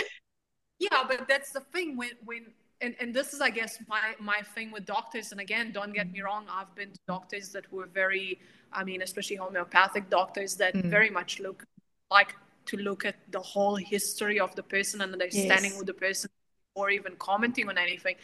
[0.79, 2.45] yeah, but that's the thing when when
[2.81, 6.11] and, and this is i guess my my thing with doctors and again don't get
[6.11, 8.39] me wrong i've been to doctors that were very
[8.71, 10.85] i mean especially homeopathic doctors that mm.
[10.89, 11.63] very much look
[12.11, 15.79] like to look at the whole history of the person and understanding yes.
[15.79, 16.29] who the person
[16.75, 18.15] or even commenting on anything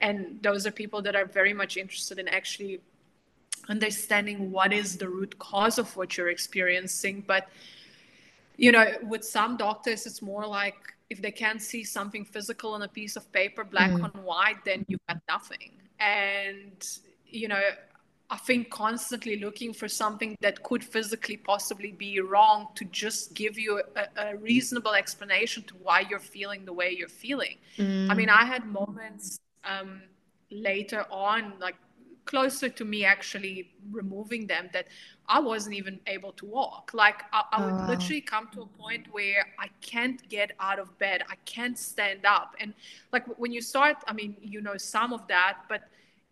[0.00, 2.80] and those are people that are very much interested in actually
[3.68, 7.48] understanding what is the root cause of what you're experiencing but
[8.56, 12.82] you know with some doctors it's more like if they can't see something physical on
[12.82, 14.04] a piece of paper, black mm.
[14.04, 15.70] on white, then you got nothing.
[16.00, 16.80] And,
[17.26, 17.62] you know,
[18.30, 23.58] I think constantly looking for something that could physically possibly be wrong to just give
[23.58, 27.56] you a, a reasonable explanation to why you're feeling the way you're feeling.
[27.76, 28.10] Mm.
[28.10, 30.00] I mean, I had moments um,
[30.50, 31.76] later on, like
[32.24, 33.56] closer to me actually
[33.90, 34.86] removing them that
[35.32, 36.90] I wasn't even able to walk.
[36.92, 37.88] Like I, I would oh, wow.
[37.88, 41.22] literally come to a point where I can't get out of bed.
[41.26, 42.54] I can't stand up.
[42.60, 42.74] And
[43.14, 45.84] like when you start, I mean, you know some of that, but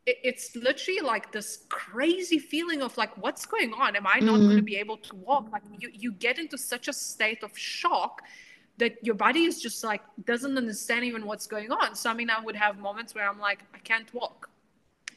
[0.05, 3.97] it, it's literally like this crazy feeling of like, what's going on?
[3.97, 4.45] Am I not mm-hmm.
[4.45, 5.51] going to be able to walk?
[5.51, 8.21] Like you, you get into such a state of shock
[8.77, 11.95] that your body is just like doesn't understand even what's going on.
[11.95, 14.50] So I mean, I would have moments where I'm like, I can't walk.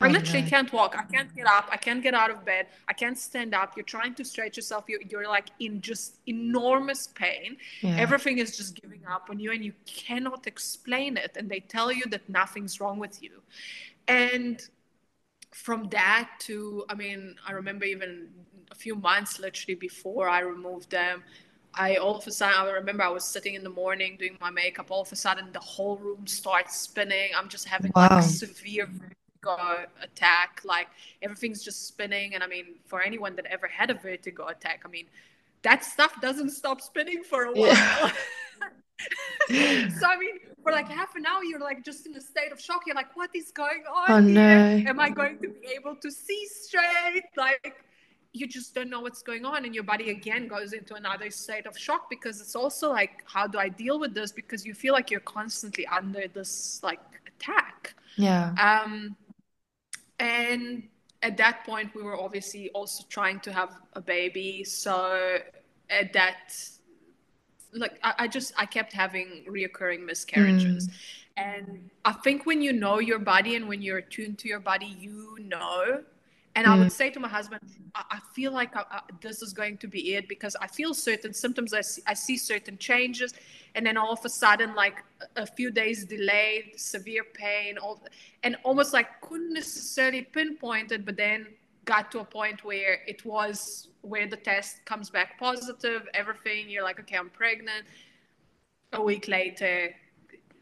[0.03, 0.95] I literally can't walk.
[0.97, 1.69] I can't get up.
[1.71, 2.67] I can't get out of bed.
[2.87, 3.75] I can't stand up.
[3.75, 4.85] You're trying to stretch yourself.
[4.87, 7.57] You're, you're like in just enormous pain.
[7.81, 7.97] Yeah.
[7.97, 11.37] Everything is just giving up on you, and you cannot explain it.
[11.37, 13.41] And they tell you that nothing's wrong with you.
[14.07, 14.61] And
[15.51, 18.29] from that to, I mean, I remember even
[18.71, 21.23] a few months literally before I removed them,
[21.75, 24.51] I all of a sudden I remember I was sitting in the morning doing my
[24.51, 24.87] makeup.
[24.89, 27.31] All of a sudden the whole room starts spinning.
[27.35, 28.09] I'm just having wow.
[28.11, 28.87] like severe
[29.43, 30.61] vertigo attack.
[30.63, 30.87] Like
[31.21, 32.35] everything's just spinning.
[32.35, 35.05] And I mean, for anyone that ever had a vertigo attack, I mean,
[35.61, 37.67] that stuff doesn't stop spinning for a while.
[37.67, 38.11] Yeah.
[39.49, 42.59] so I mean, for like half an hour, you're like just in a state of
[42.61, 42.83] shock.
[42.85, 44.11] You're like, what is going on?
[44.11, 44.41] Oh no!
[44.87, 47.23] Am I going to be able to see straight?
[47.35, 47.83] Like,
[48.31, 51.65] you just don't know what's going on, and your body again goes into another state
[51.65, 54.31] of shock because it's also like, how do I deal with this?
[54.31, 57.95] Because you feel like you're constantly under this like attack.
[58.15, 58.53] Yeah.
[58.59, 59.15] Um,
[60.23, 60.83] and
[61.21, 64.63] at that point, we were obviously also trying to have a baby.
[64.63, 65.37] So
[65.89, 66.55] at that,
[67.73, 70.87] like, I, I just, I kept having reoccurring miscarriages.
[70.87, 70.93] Mm.
[71.35, 74.95] And I think when you know your body and when you're attuned to your body,
[74.97, 76.03] you know
[76.55, 76.69] and mm.
[76.69, 76.91] I would mm.
[76.91, 77.61] say to my husband,
[77.95, 80.93] I, I feel like I, I, this is going to be it because I feel
[80.93, 81.73] certain symptoms.
[81.73, 83.33] I see, I see certain changes.
[83.75, 85.03] And then all of a sudden, like
[85.35, 88.03] a few days delayed, severe pain, all,
[88.43, 91.47] and almost like couldn't necessarily pinpoint it, but then
[91.85, 96.69] got to a point where it was where the test comes back positive, everything.
[96.69, 97.85] You're like, okay, I'm pregnant.
[98.91, 99.95] A week later,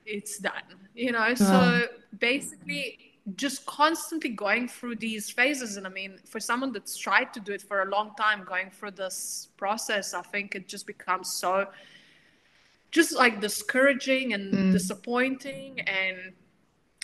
[0.06, 0.54] it's done,
[0.96, 1.34] you know?
[1.34, 1.84] So
[2.18, 5.78] basically, just constantly going through these phases.
[5.78, 8.70] And i mean for someone that's tried to do it for a long time going
[8.72, 11.68] through this process i think it just becomes so
[12.92, 14.72] just like discouraging and mm.
[14.72, 15.80] disappointing.
[15.82, 16.34] And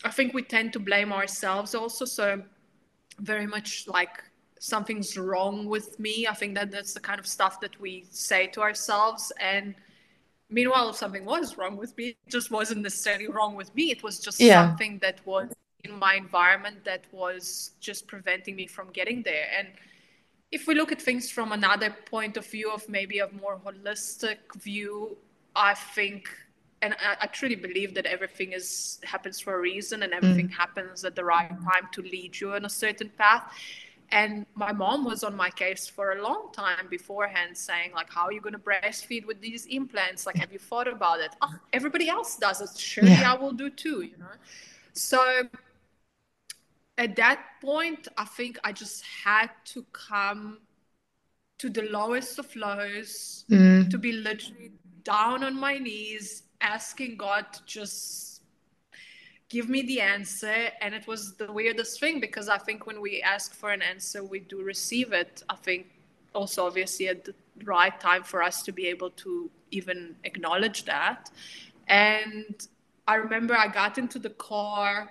[0.04, 2.06] i think we tend to blame ourselves also.
[2.06, 2.44] So
[3.20, 4.24] very much like
[4.60, 6.28] something's wrong with me.
[6.30, 9.32] I think that that's the kind of stuff that we say to ourselves.
[9.40, 9.74] And
[10.50, 13.92] meanwhile if something was wrong with me it just wasn't necessarily wrong with me.
[13.92, 14.68] It was just yeah.
[14.68, 15.50] something that was
[15.84, 19.48] in my environment that was just preventing me from getting there.
[19.58, 19.68] And
[20.52, 24.38] if we look at things from another point of view, of maybe a more holistic
[24.58, 25.18] view,
[25.56, 26.30] I think,
[26.82, 30.54] and I, I truly believe that everything is happens for a reason, and everything mm.
[30.54, 33.52] happens at the right time to lead you on a certain path.
[34.10, 38.26] And my mom was on my case for a long time beforehand, saying like, "How
[38.28, 40.26] are you going to breastfeed with these implants?
[40.26, 41.32] Like, have you thought about it?
[41.42, 42.70] Oh, everybody else does it.
[42.78, 43.34] Surely yeah.
[43.34, 44.36] I will do too." You know.
[44.94, 45.50] So
[46.98, 50.60] at that point, I think I just had to come
[51.60, 53.90] to the lowest of lows, mm.
[53.90, 54.72] to be literally
[55.04, 58.42] down on my knees, asking God to just
[59.50, 60.70] give me the answer.
[60.82, 64.24] And it was the weirdest thing because I think when we ask for an answer,
[64.24, 65.44] we do receive it.
[65.50, 65.88] I think
[66.34, 67.34] also, obviously, at the
[67.64, 71.32] right time for us to be able to even acknowledge that.
[71.88, 72.68] And
[73.08, 75.10] I remember I got into the car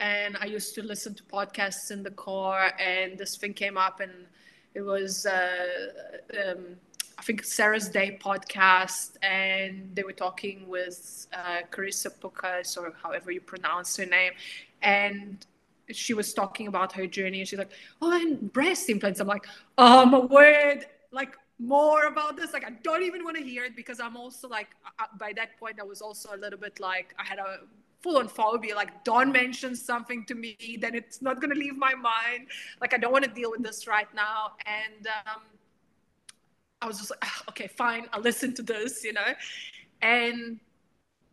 [0.00, 4.00] and I used to listen to podcasts in the car, and this thing came up,
[4.00, 4.10] and
[4.74, 5.58] it was uh,
[6.42, 6.64] um,
[7.18, 13.30] I think Sarah's Day podcast, and they were talking with uh, Carissa Pukas, or however
[13.30, 14.32] you pronounce her name,
[14.82, 15.46] and
[15.92, 19.46] she was talking about her journey, and she's like, "Oh, and breast implants." I'm like,
[19.76, 23.76] "Oh my word!" Like more about this like i don't even want to hear it
[23.76, 24.68] because i'm also like
[25.18, 27.58] by that point i was also a little bit like i had a
[28.02, 28.74] full on phobia.
[28.74, 32.48] Like, Don mentions something to me, then it's not going to leave my mind.
[32.80, 34.52] Like, I don't want to deal with this right now.
[34.66, 35.42] And um,
[36.82, 39.34] I was just like, ah, okay, fine, I'll listen to this, you know?
[40.02, 40.60] And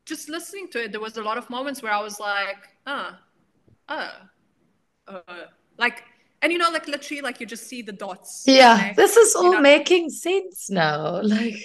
[0.05, 3.11] just listening to it, there was a lot of moments where I was like, uh,
[3.87, 4.11] uh,
[5.07, 5.21] uh,
[5.77, 6.03] like,
[6.41, 8.43] and you know, like literally, like you just see the dots.
[8.45, 9.61] Yeah, this is all you know?
[9.61, 11.21] making sense now.
[11.23, 11.55] Like,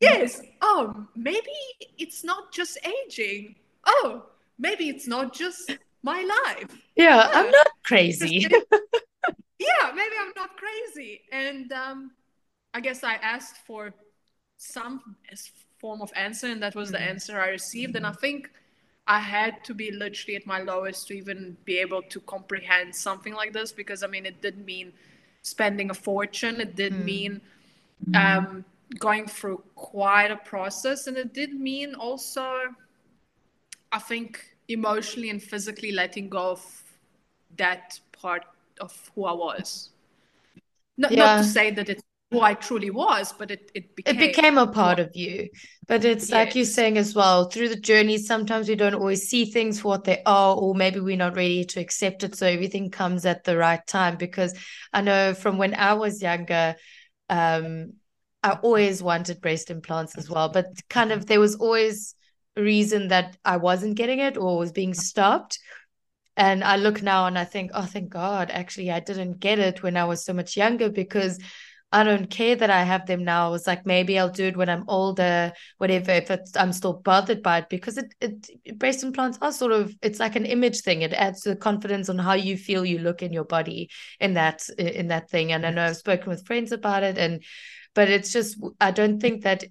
[0.00, 0.42] yes.
[0.60, 1.52] Oh, maybe
[1.96, 3.54] it's not just aging
[3.86, 4.26] oh,
[4.58, 5.70] maybe it's not just
[6.02, 6.76] my life.
[6.96, 7.28] Yeah.
[7.32, 8.46] I'm not crazy.
[9.58, 11.22] yeah, maybe I'm not crazy.
[11.32, 12.12] And um,
[12.72, 13.94] I guess I asked for
[14.56, 15.16] some
[15.78, 17.02] form of answer, and that was mm-hmm.
[17.02, 17.96] the answer I received.
[17.96, 18.50] And I think
[19.06, 23.34] I had to be literally at my lowest to even be able to comprehend something
[23.34, 24.92] like this because I mean, it didn't mean
[25.42, 27.04] spending a fortune, it did mm.
[27.04, 27.40] mean
[28.14, 28.64] um,
[28.98, 32.50] going through quite a process, and it did mean also
[33.94, 36.82] I think emotionally and physically letting go of
[37.56, 38.44] that part
[38.80, 39.90] of who I was.
[40.96, 41.24] Not, yeah.
[41.24, 42.02] not to say that it's
[42.32, 45.48] who I truly was, but it, it became it became a part of you.
[45.86, 46.32] But it's yes.
[46.32, 49.88] like you're saying as well, through the journey, sometimes we don't always see things for
[49.88, 52.34] what they are, or maybe we're not ready to accept it.
[52.34, 54.16] So everything comes at the right time.
[54.16, 54.58] Because
[54.92, 56.74] I know from when I was younger,
[57.30, 57.92] um,
[58.42, 62.16] I always wanted breast implants as well, but kind of there was always
[62.56, 65.58] reason that I wasn't getting it or was being stopped.
[66.36, 69.82] And I look now and I think, oh, thank God, actually, I didn't get it
[69.82, 71.38] when I was so much younger because
[71.94, 73.46] I don't care that I have them now.
[73.46, 77.40] I was like maybe I'll do it when I'm older, whatever, if I'm still bothered
[77.40, 81.02] by it because it, it breast implants are sort of it's like an image thing.
[81.02, 84.34] It adds to the confidence on how you feel you look in your body in
[84.34, 85.52] that in that thing.
[85.52, 87.44] And I know I've spoken with friends about it and
[87.94, 89.62] but it's just I don't think that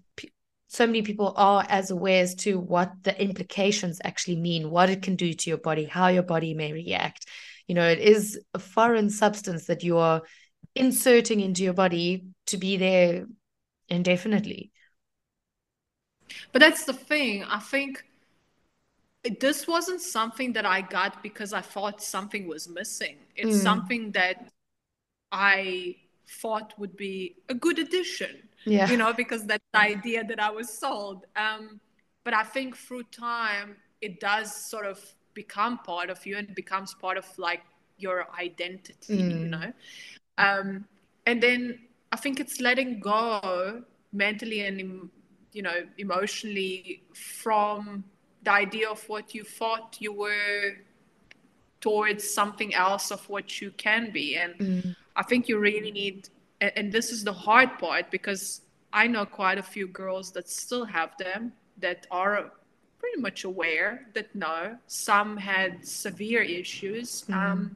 [0.73, 5.03] so many people are as aware as to what the implications actually mean, what it
[5.03, 7.27] can do to your body, how your body may react.
[7.67, 10.23] You know, it is a foreign substance that you are
[10.73, 13.27] inserting into your body to be there
[13.87, 14.71] indefinitely.
[16.51, 17.43] But that's the thing.
[17.43, 18.03] I think
[19.39, 23.17] this wasn't something that I got because I thought something was missing.
[23.35, 23.61] It's mm.
[23.61, 24.49] something that
[25.31, 25.97] I
[26.27, 28.49] thought would be a good addition.
[28.65, 28.89] Yeah.
[28.89, 31.25] You know, because that's the idea that I was sold.
[31.35, 31.81] Um,
[32.23, 34.99] but I think through time, it does sort of
[35.33, 37.61] become part of you and it becomes part of like
[37.97, 39.39] your identity, mm.
[39.39, 39.73] you know?
[40.37, 40.85] Um,
[41.25, 41.79] and then
[42.11, 45.09] I think it's letting go mentally and,
[45.51, 48.03] you know, emotionally from
[48.43, 50.77] the idea of what you thought you were
[51.81, 54.37] towards something else of what you can be.
[54.37, 54.95] And mm.
[55.15, 58.61] I think you really need, and this is the hard part because
[58.91, 62.51] I know quite a few girls that still have them that are
[62.99, 67.23] pretty much aware that no, some had severe issues.
[67.23, 67.35] Mm.
[67.35, 67.75] Um,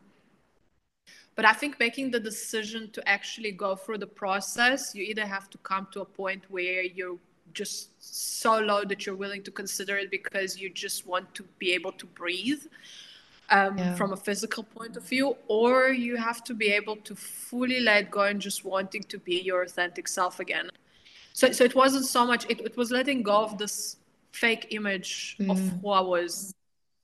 [1.35, 5.49] but I think making the decision to actually go through the process, you either have
[5.51, 7.19] to come to a point where you're
[7.53, 11.73] just so low that you're willing to consider it because you just want to be
[11.73, 12.63] able to breathe
[13.49, 13.95] um, yeah.
[13.95, 18.11] from a physical point of view, or you have to be able to fully let
[18.11, 20.69] go and just wanting to be your authentic self again.
[21.33, 23.97] So, so it wasn't so much, it, it was letting go of this
[24.31, 25.51] fake image mm.
[25.51, 26.53] of who I was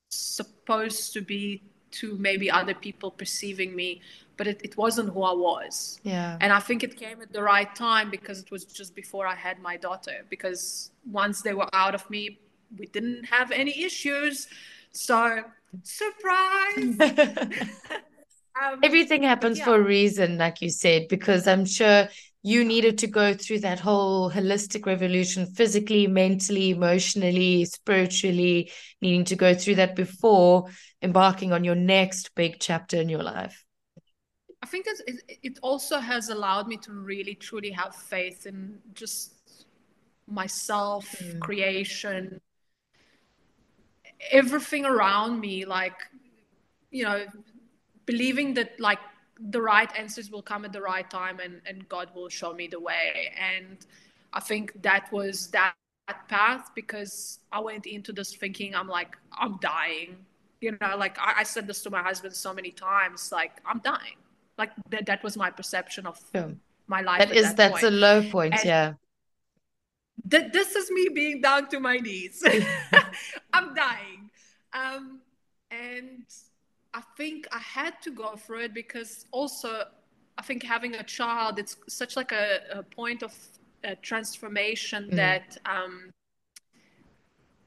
[0.09, 4.01] supposed to be to maybe other people perceiving me
[4.37, 5.99] but it, it wasn't who I was.
[6.03, 6.37] Yeah.
[6.41, 9.35] And I think it came at the right time because it was just before I
[9.35, 10.25] had my daughter.
[10.29, 12.39] Because once they were out of me,
[12.77, 14.47] we didn't have any issues.
[14.93, 15.43] So
[15.81, 16.97] surprise.
[18.61, 19.65] um, Everything happens yeah.
[19.65, 22.07] for a reason, like you said, because I'm sure
[22.43, 28.71] you needed to go through that whole holistic revolution physically, mentally, emotionally, spiritually,
[29.01, 30.69] needing to go through that before
[31.01, 33.63] embarking on your next big chapter in your life.
[34.61, 39.33] I think it, it also has allowed me to really truly have faith in just
[40.27, 41.39] myself, mm.
[41.39, 42.39] creation,
[44.31, 45.65] everything around me.
[45.65, 45.95] Like,
[46.91, 47.25] you know,
[48.05, 48.99] believing that like
[49.39, 52.67] the right answers will come at the right time and, and God will show me
[52.67, 53.31] the way.
[53.37, 53.77] And
[54.31, 55.73] I think that was that,
[56.07, 60.17] that path because I went into this thinking I'm like, I'm dying.
[60.61, 63.79] You know, like I, I said this to my husband so many times, like, I'm
[63.79, 64.15] dying
[64.57, 66.47] like that, that was my perception of yeah.
[66.87, 67.83] my life that is that that's point.
[67.83, 68.93] a low point and yeah
[70.29, 72.43] th- this is me being down to my knees
[73.53, 74.29] i'm dying
[74.73, 75.19] um,
[75.71, 76.25] and
[76.93, 79.83] i think i had to go through it because also
[80.37, 83.33] i think having a child it's such like a, a point of
[83.85, 85.15] uh, transformation mm.
[85.15, 86.09] that um,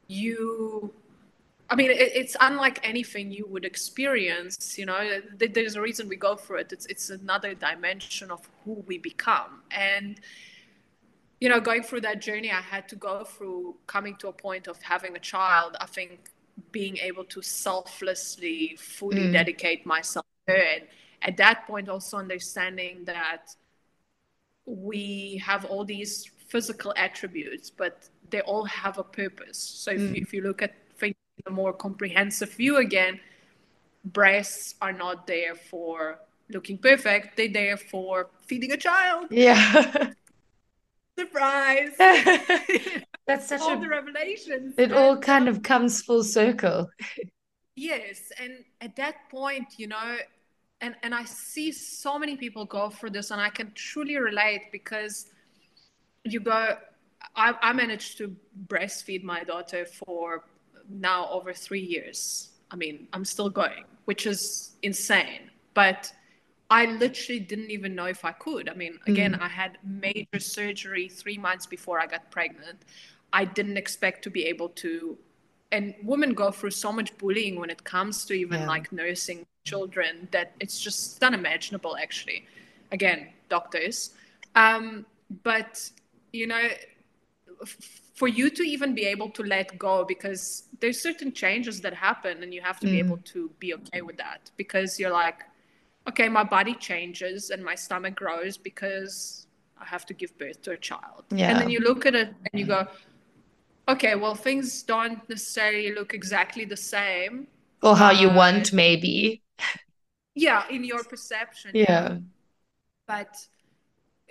[0.09, 0.93] you
[1.69, 4.79] I mean, it, it's unlike anything you would experience.
[4.79, 6.73] You know, there's a reason we go for it.
[6.73, 10.21] It's it's another dimension of who we become, and
[11.41, 14.66] you know, going through that journey, I had to go through coming to a point
[14.68, 15.76] of having a child.
[15.80, 16.30] I think
[16.72, 19.32] being able to selflessly, fully mm.
[19.32, 20.82] dedicate myself to her, and
[21.22, 23.55] at that point, also understanding that
[24.64, 29.59] we have all these physical attributes, but they all have a purpose.
[29.59, 30.16] So if, mm.
[30.16, 31.14] if you look at things
[31.45, 33.20] in a more comprehensive view again,
[34.05, 36.18] breasts are not there for
[36.49, 37.37] looking perfect.
[37.37, 39.26] They're there for feeding a child.
[39.30, 40.12] Yeah.
[41.19, 41.93] Surprise.
[43.27, 44.75] That's such all a, the revelations.
[44.79, 46.89] It all kind of comes full circle.
[47.75, 48.33] yes.
[48.39, 50.17] And at that point, you know,
[50.81, 54.71] and, and I see so many people go through this and I can truly relate
[54.73, 55.27] because
[56.25, 56.77] you go
[57.35, 58.35] I, I managed to
[58.69, 60.45] breastfeed my daughter for
[60.89, 62.51] now over three years.
[62.71, 65.51] I mean, I'm still going, which is insane.
[65.75, 66.12] But
[66.69, 68.69] I literally didn't even know if I could.
[68.69, 69.41] I mean, again, mm.
[69.41, 72.83] I had major surgery three months before I got pregnant.
[73.33, 75.17] I didn't expect to be able to.
[75.71, 78.67] And women go through so much bullying when it comes to even yeah.
[78.67, 82.47] like nursing children that it's just unimaginable, actually.
[82.91, 84.11] Again, doctors.
[84.55, 85.07] Um,
[85.43, 85.91] but,
[86.33, 86.69] you know,
[88.14, 92.43] for you to even be able to let go because there's certain changes that happen
[92.43, 92.93] and you have to mm.
[92.93, 95.43] be able to be okay with that because you're like
[96.09, 99.47] okay my body changes and my stomach grows because
[99.81, 101.25] i have to give birth to a child.
[101.31, 101.51] Yeah.
[101.51, 102.87] and then you look at it and you go
[103.89, 107.47] okay well things don't necessarily look exactly the same.
[107.83, 109.43] Or how uh, you want maybe.
[110.35, 111.71] Yeah in your perception.
[111.75, 112.19] Yeah.
[113.07, 113.37] But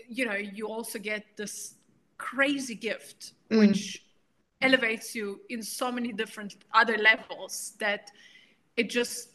[0.07, 1.75] you know you also get this
[2.17, 3.59] crazy gift mm.
[3.59, 4.05] which
[4.61, 8.11] elevates you in so many different other levels that
[8.77, 9.29] it just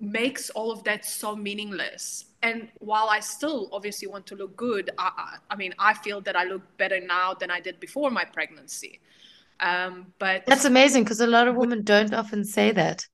[0.00, 4.90] makes all of that so meaningless and while i still obviously want to look good
[4.98, 8.24] i, I mean i feel that i look better now than i did before my
[8.24, 9.00] pregnancy
[9.60, 13.06] Um, but that's amazing because a lot of women don't often say that.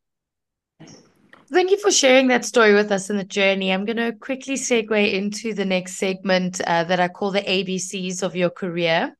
[1.53, 3.72] Thank you for sharing that story with us in the journey.
[3.72, 8.22] I'm going to quickly segue into the next segment uh, that I call the ABCs
[8.22, 9.16] of your career.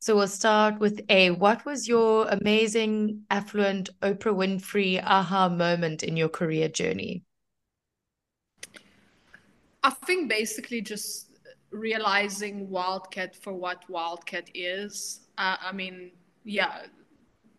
[0.00, 1.30] So we'll start with A.
[1.30, 7.24] What was your amazing, affluent Oprah Winfrey aha moment in your career journey?
[9.82, 11.30] I think basically just
[11.70, 15.26] realizing Wildcat for what Wildcat is.
[15.36, 16.12] Uh, I mean,
[16.44, 16.86] yeah,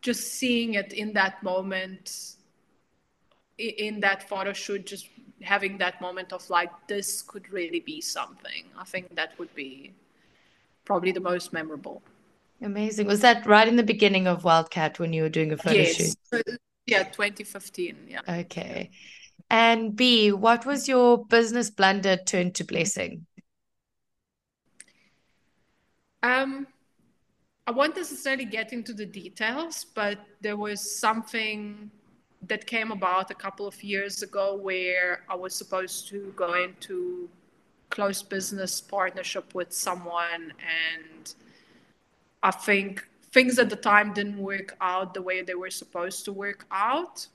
[0.01, 2.35] just seeing it in that moment
[3.57, 5.09] in that photo shoot just
[5.41, 9.91] having that moment of like this could really be something i think that would be
[10.85, 12.01] probably the most memorable
[12.61, 13.07] amazing.
[13.07, 16.15] Was that right in the beginning of wildcat when you were doing a photo yes.
[16.31, 16.45] shoot?
[16.85, 18.21] Yeah 2015 yeah.
[18.27, 18.91] Okay.
[19.49, 23.25] And b what was your business blunder turned to blessing?
[26.23, 26.67] Um
[27.67, 31.91] i won't necessarily get into the details but there was something
[32.47, 37.29] that came about a couple of years ago where I was supposed to go into
[37.89, 41.33] close business partnership with someone and
[42.41, 46.33] I think things at the time didn't work out the way they were supposed to
[46.33, 47.27] work out.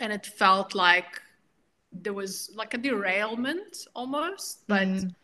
[0.00, 1.20] And it felt like
[1.92, 4.66] there was like a derailment almost.
[4.66, 5.14] But mm.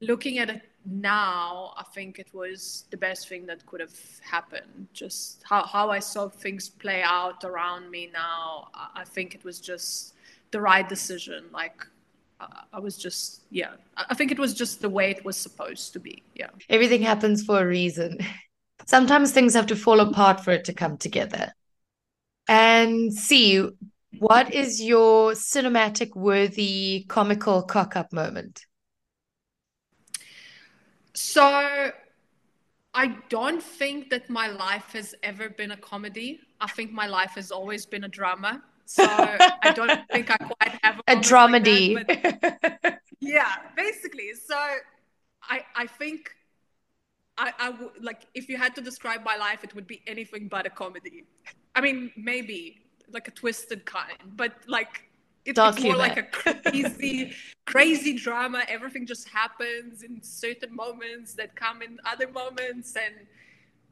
[0.00, 4.88] looking at it now i think it was the best thing that could have happened.
[4.92, 9.60] Just how, how i saw things play out around me now i think it was
[9.60, 10.14] just
[10.52, 11.46] the right decision.
[11.52, 11.84] Like
[12.72, 16.00] I was just, yeah, I think it was just the way it was supposed to
[16.00, 16.22] be.
[16.34, 16.50] Yeah.
[16.68, 18.18] Everything happens for a reason.
[18.86, 21.52] Sometimes things have to fall apart for it to come together.
[22.48, 23.68] And see,
[24.18, 28.66] what is your cinematic worthy comical cock up moment?
[31.14, 31.92] So
[32.94, 36.40] I don't think that my life has ever been a comedy.
[36.60, 38.62] I think my life has always been a drama.
[38.84, 41.94] So I don't think I quite have a, a dramedy.
[41.94, 44.32] Like yeah, basically.
[44.34, 46.30] So I I think
[47.38, 50.48] I I would like if you had to describe my life, it would be anything
[50.48, 51.24] but a comedy.
[51.74, 55.08] I mean, maybe like a twisted kind, but like
[55.44, 57.34] it's, it's more like a crazy
[57.66, 63.14] crazy drama everything just happens in certain moments that come in other moments and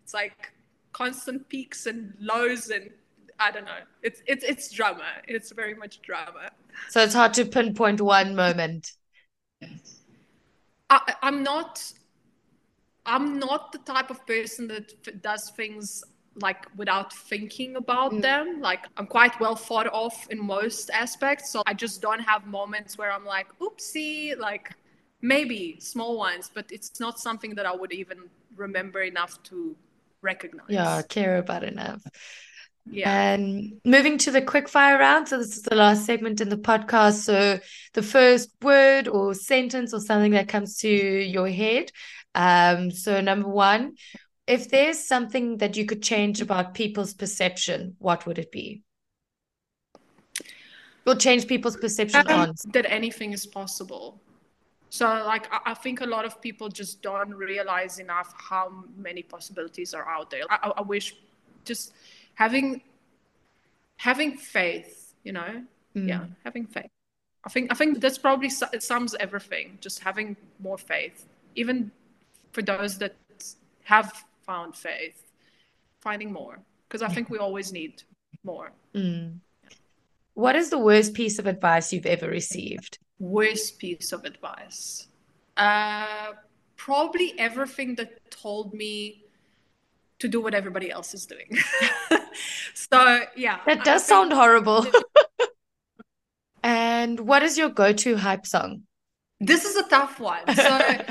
[0.02, 0.52] it's like
[0.92, 2.90] constant peaks and lows and
[3.40, 6.50] i don't know it's it's it's drama it's very much drama
[6.88, 8.92] so it's hard to pinpoint one moment
[10.88, 11.92] I, i'm not
[13.06, 16.04] i'm not the type of person that does things
[16.36, 18.22] like without thinking about mm.
[18.22, 18.60] them.
[18.60, 21.50] Like I'm quite well thought of in most aspects.
[21.50, 24.74] So I just don't have moments where I'm like, oopsie, like
[25.22, 28.18] maybe small ones, but it's not something that I would even
[28.56, 29.76] remember enough to
[30.22, 30.66] recognize.
[30.68, 32.02] Yeah, care about enough.
[32.86, 33.32] Yeah.
[33.32, 35.28] And moving to the quick fire round.
[35.28, 37.22] So this is the last segment in the podcast.
[37.22, 37.60] So
[37.94, 41.90] the first word or sentence or something that comes to your head.
[42.34, 43.96] Um, so number one,
[44.46, 48.82] if there's something that you could change about people's perception, what would it be?
[51.04, 54.20] Will change people's perception um, on that anything is possible.
[54.90, 59.22] So, like, I, I, think a lot of people just don't realize enough how many
[59.22, 60.42] possibilities are out there.
[60.50, 61.14] I, I wish
[61.64, 61.92] just
[62.40, 62.80] having
[63.98, 65.62] having faith, you know,
[65.94, 66.08] mm.
[66.08, 66.90] yeah, having faith.
[67.44, 69.76] I think I think that's probably it sums everything.
[69.80, 71.90] Just having more faith, even
[72.52, 73.14] for those that
[73.84, 75.18] have found faith,
[76.00, 78.02] finding more, because I think we always need
[78.42, 78.72] more.
[78.94, 79.40] Mm.
[80.34, 82.98] What is the worst piece of advice you've ever received?
[83.18, 85.08] Worst piece of advice?
[85.56, 86.32] Uh,
[86.76, 89.24] probably everything that told me
[90.20, 91.50] to do what everybody else is doing.
[92.74, 93.58] so, yeah.
[93.66, 94.86] That does sound horrible.
[96.62, 98.82] and what is your go to hype song?
[99.40, 100.54] This is a tough one.
[100.54, 101.04] So,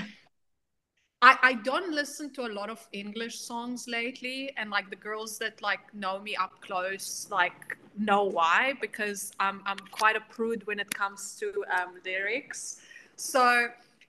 [1.22, 5.38] I, I don't listen to a lot of English songs lately, and like the girls
[5.40, 10.66] that like know me up close like know why because I'm I'm quite a prude
[10.66, 12.78] when it comes to um, lyrics.
[13.18, 13.68] So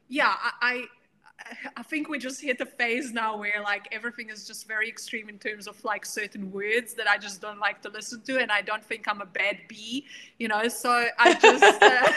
[0.08, 0.84] yeah, I, I
[1.76, 5.28] I think we just hit a phase now where like everything is just very extreme
[5.28, 8.50] in terms of like certain words that I just don't like to listen to, and
[8.50, 10.06] I don't think I'm a bad bee,
[10.38, 10.68] you know.
[10.68, 12.12] So I just uh...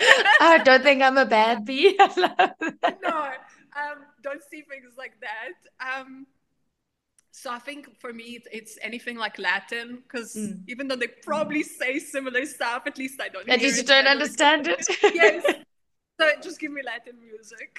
[0.40, 1.96] I don't think I'm a bad bee.
[1.98, 3.30] no,
[3.78, 6.00] um, don't see things like that.
[6.00, 6.26] Um,
[7.30, 10.60] so I think for me, it's anything like Latin because mm.
[10.66, 13.48] even though they probably say similar stuff, at least I don't.
[13.48, 14.84] At least you don't understand it.
[15.14, 15.44] yes.
[16.20, 17.78] So just give me Latin music.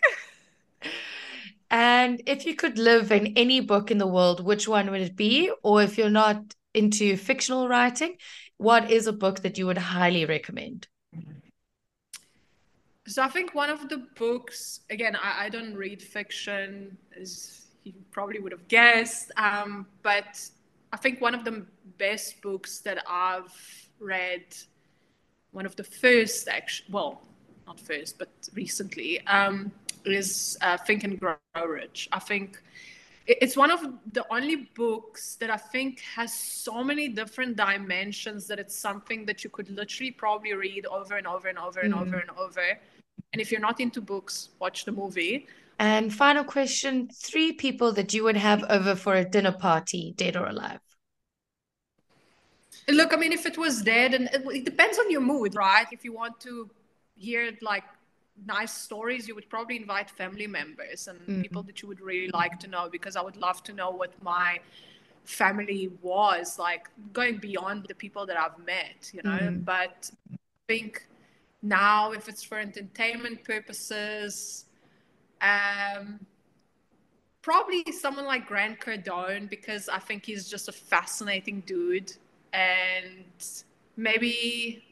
[1.71, 5.15] And if you could live in any book in the world, which one would it
[5.15, 5.51] be?
[5.63, 8.17] Or if you're not into fictional writing,
[8.57, 10.88] what is a book that you would highly recommend?
[13.07, 17.93] So I think one of the books, again, I, I don't read fiction, as you
[18.11, 20.47] probably would have guessed, um, but
[20.93, 21.65] I think one of the
[21.97, 24.43] best books that I've read,
[25.51, 27.21] one of the first, actually, well,
[27.65, 29.71] not first, but recently, um,
[30.05, 31.35] is uh, Think and Grow
[31.65, 32.09] Rich.
[32.11, 32.61] I think
[33.27, 33.81] it's one of
[34.13, 39.43] the only books that I think has so many different dimensions that it's something that
[39.43, 42.01] you could literally probably read over and over and over and mm.
[42.01, 42.79] over and over.
[43.31, 45.47] And if you're not into books, watch the movie.
[45.77, 50.35] And final question three people that you would have over for a dinner party, dead
[50.35, 50.79] or alive.
[52.87, 55.85] Look, I mean, if it was dead, and it depends on your mood, right?
[55.91, 56.69] If you want to
[57.15, 57.83] hear it like
[58.45, 61.41] nice stories, you would probably invite family members and mm-hmm.
[61.41, 64.11] people that you would really like to know because I would love to know what
[64.23, 64.59] my
[65.25, 69.37] family was like going beyond the people that I've met, you know.
[69.37, 69.59] Mm-hmm.
[69.61, 70.37] But I
[70.67, 71.07] think
[71.61, 74.65] now, if it's for entertainment purposes,
[75.41, 76.19] um,
[77.41, 82.13] probably someone like Grant Cardone because I think he's just a fascinating dude
[82.53, 83.25] and
[83.97, 84.83] maybe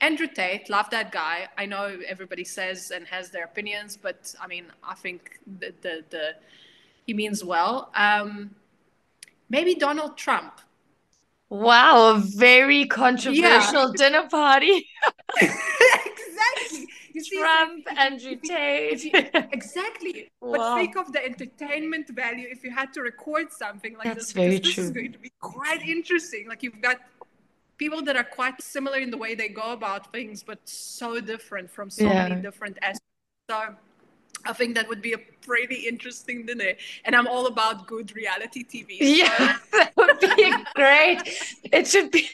[0.00, 1.48] Andrew Tate, love that guy.
[1.56, 6.04] I know everybody says and has their opinions, but I mean, I think the the,
[6.10, 6.34] the
[7.06, 7.90] he means well.
[7.94, 8.54] Um,
[9.48, 10.60] maybe Donald Trump.
[11.50, 13.92] Wow, a very controversial yeah.
[13.96, 14.86] dinner party.
[15.40, 16.86] exactly.
[17.14, 19.04] You see, Trump, if, Andrew Tate.
[19.06, 20.30] If, exactly.
[20.40, 20.52] Wow.
[20.52, 24.32] But think of the entertainment value if you had to record something like That's this.
[24.32, 24.84] Very this true.
[24.84, 26.46] is going to be quite interesting.
[26.46, 26.98] Like you've got
[27.78, 31.70] people that are quite similar in the way they go about things, but so different
[31.70, 32.28] from so yeah.
[32.28, 33.06] many different aspects.
[33.48, 33.74] So
[34.44, 36.72] I think that would be a pretty interesting dinner.
[37.04, 38.98] And I'm all about good reality TV.
[38.98, 39.04] So.
[39.04, 41.20] Yeah, that would be great.
[41.72, 42.28] It should be.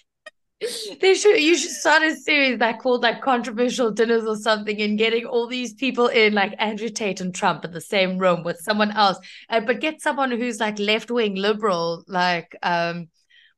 [1.00, 1.40] They should.
[1.40, 5.46] You should start a series that called like controversial dinners or something, and getting all
[5.46, 9.18] these people in, like Andrew Tate and Trump, in the same room with someone else,
[9.50, 13.08] uh, but get someone who's like left wing liberal, like um,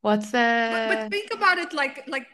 [0.07, 0.89] What's that?
[0.89, 2.29] But, but, think about it like like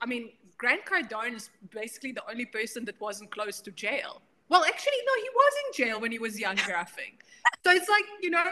[0.00, 4.22] I mean, Grant Cardone is basically the only person that wasn't close to jail.
[4.48, 7.24] Well, actually, no, he was in jail when he was young I think.
[7.64, 8.46] So it's like you know,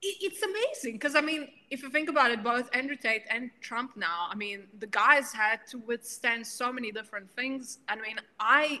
[0.00, 3.50] it, it's amazing because I mean, if you think about it, both Andrew Tate and
[3.60, 7.80] Trump now, I mean, the guys had to withstand so many different things.
[7.90, 8.80] I mean, I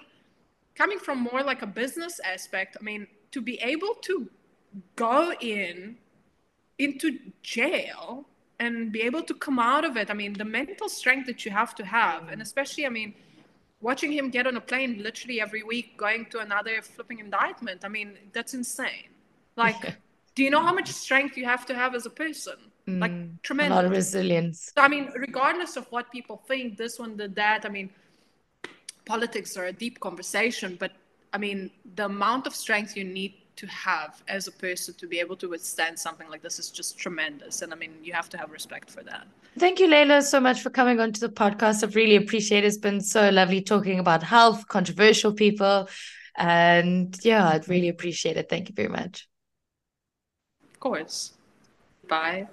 [0.74, 2.78] coming from more like a business aspect.
[2.80, 4.30] I mean, to be able to
[4.96, 5.98] go in
[6.78, 8.24] into jail
[8.60, 10.10] and be able to come out of it.
[10.10, 13.14] I mean, the mental strength that you have to have, and especially, I mean,
[13.80, 17.84] watching him get on a plane literally every week, going to another flipping indictment.
[17.84, 19.10] I mean, that's insane.
[19.56, 19.96] Like,
[20.34, 22.58] do you know how much strength you have to have as a person?
[22.86, 23.72] Mm, like, tremendous.
[23.72, 24.72] A lot of resilience.
[24.76, 27.64] So, I mean, regardless of what people think, this one did that.
[27.64, 27.88] I mean,
[29.06, 30.92] politics are a deep conversation, but
[31.32, 35.20] I mean, the amount of strength you need to have as a person to be
[35.20, 37.60] able to withstand something like this is just tremendous.
[37.60, 39.26] And I mean, you have to have respect for that.
[39.58, 41.84] Thank you, Layla, so much for coming onto the podcast.
[41.84, 42.68] I've really appreciated it.
[42.68, 45.90] It's been so lovely talking about health, controversial people.
[46.36, 48.48] And yeah, I'd really appreciate it.
[48.48, 49.28] Thank you very much.
[50.72, 51.34] Of course.
[52.08, 52.48] Bye.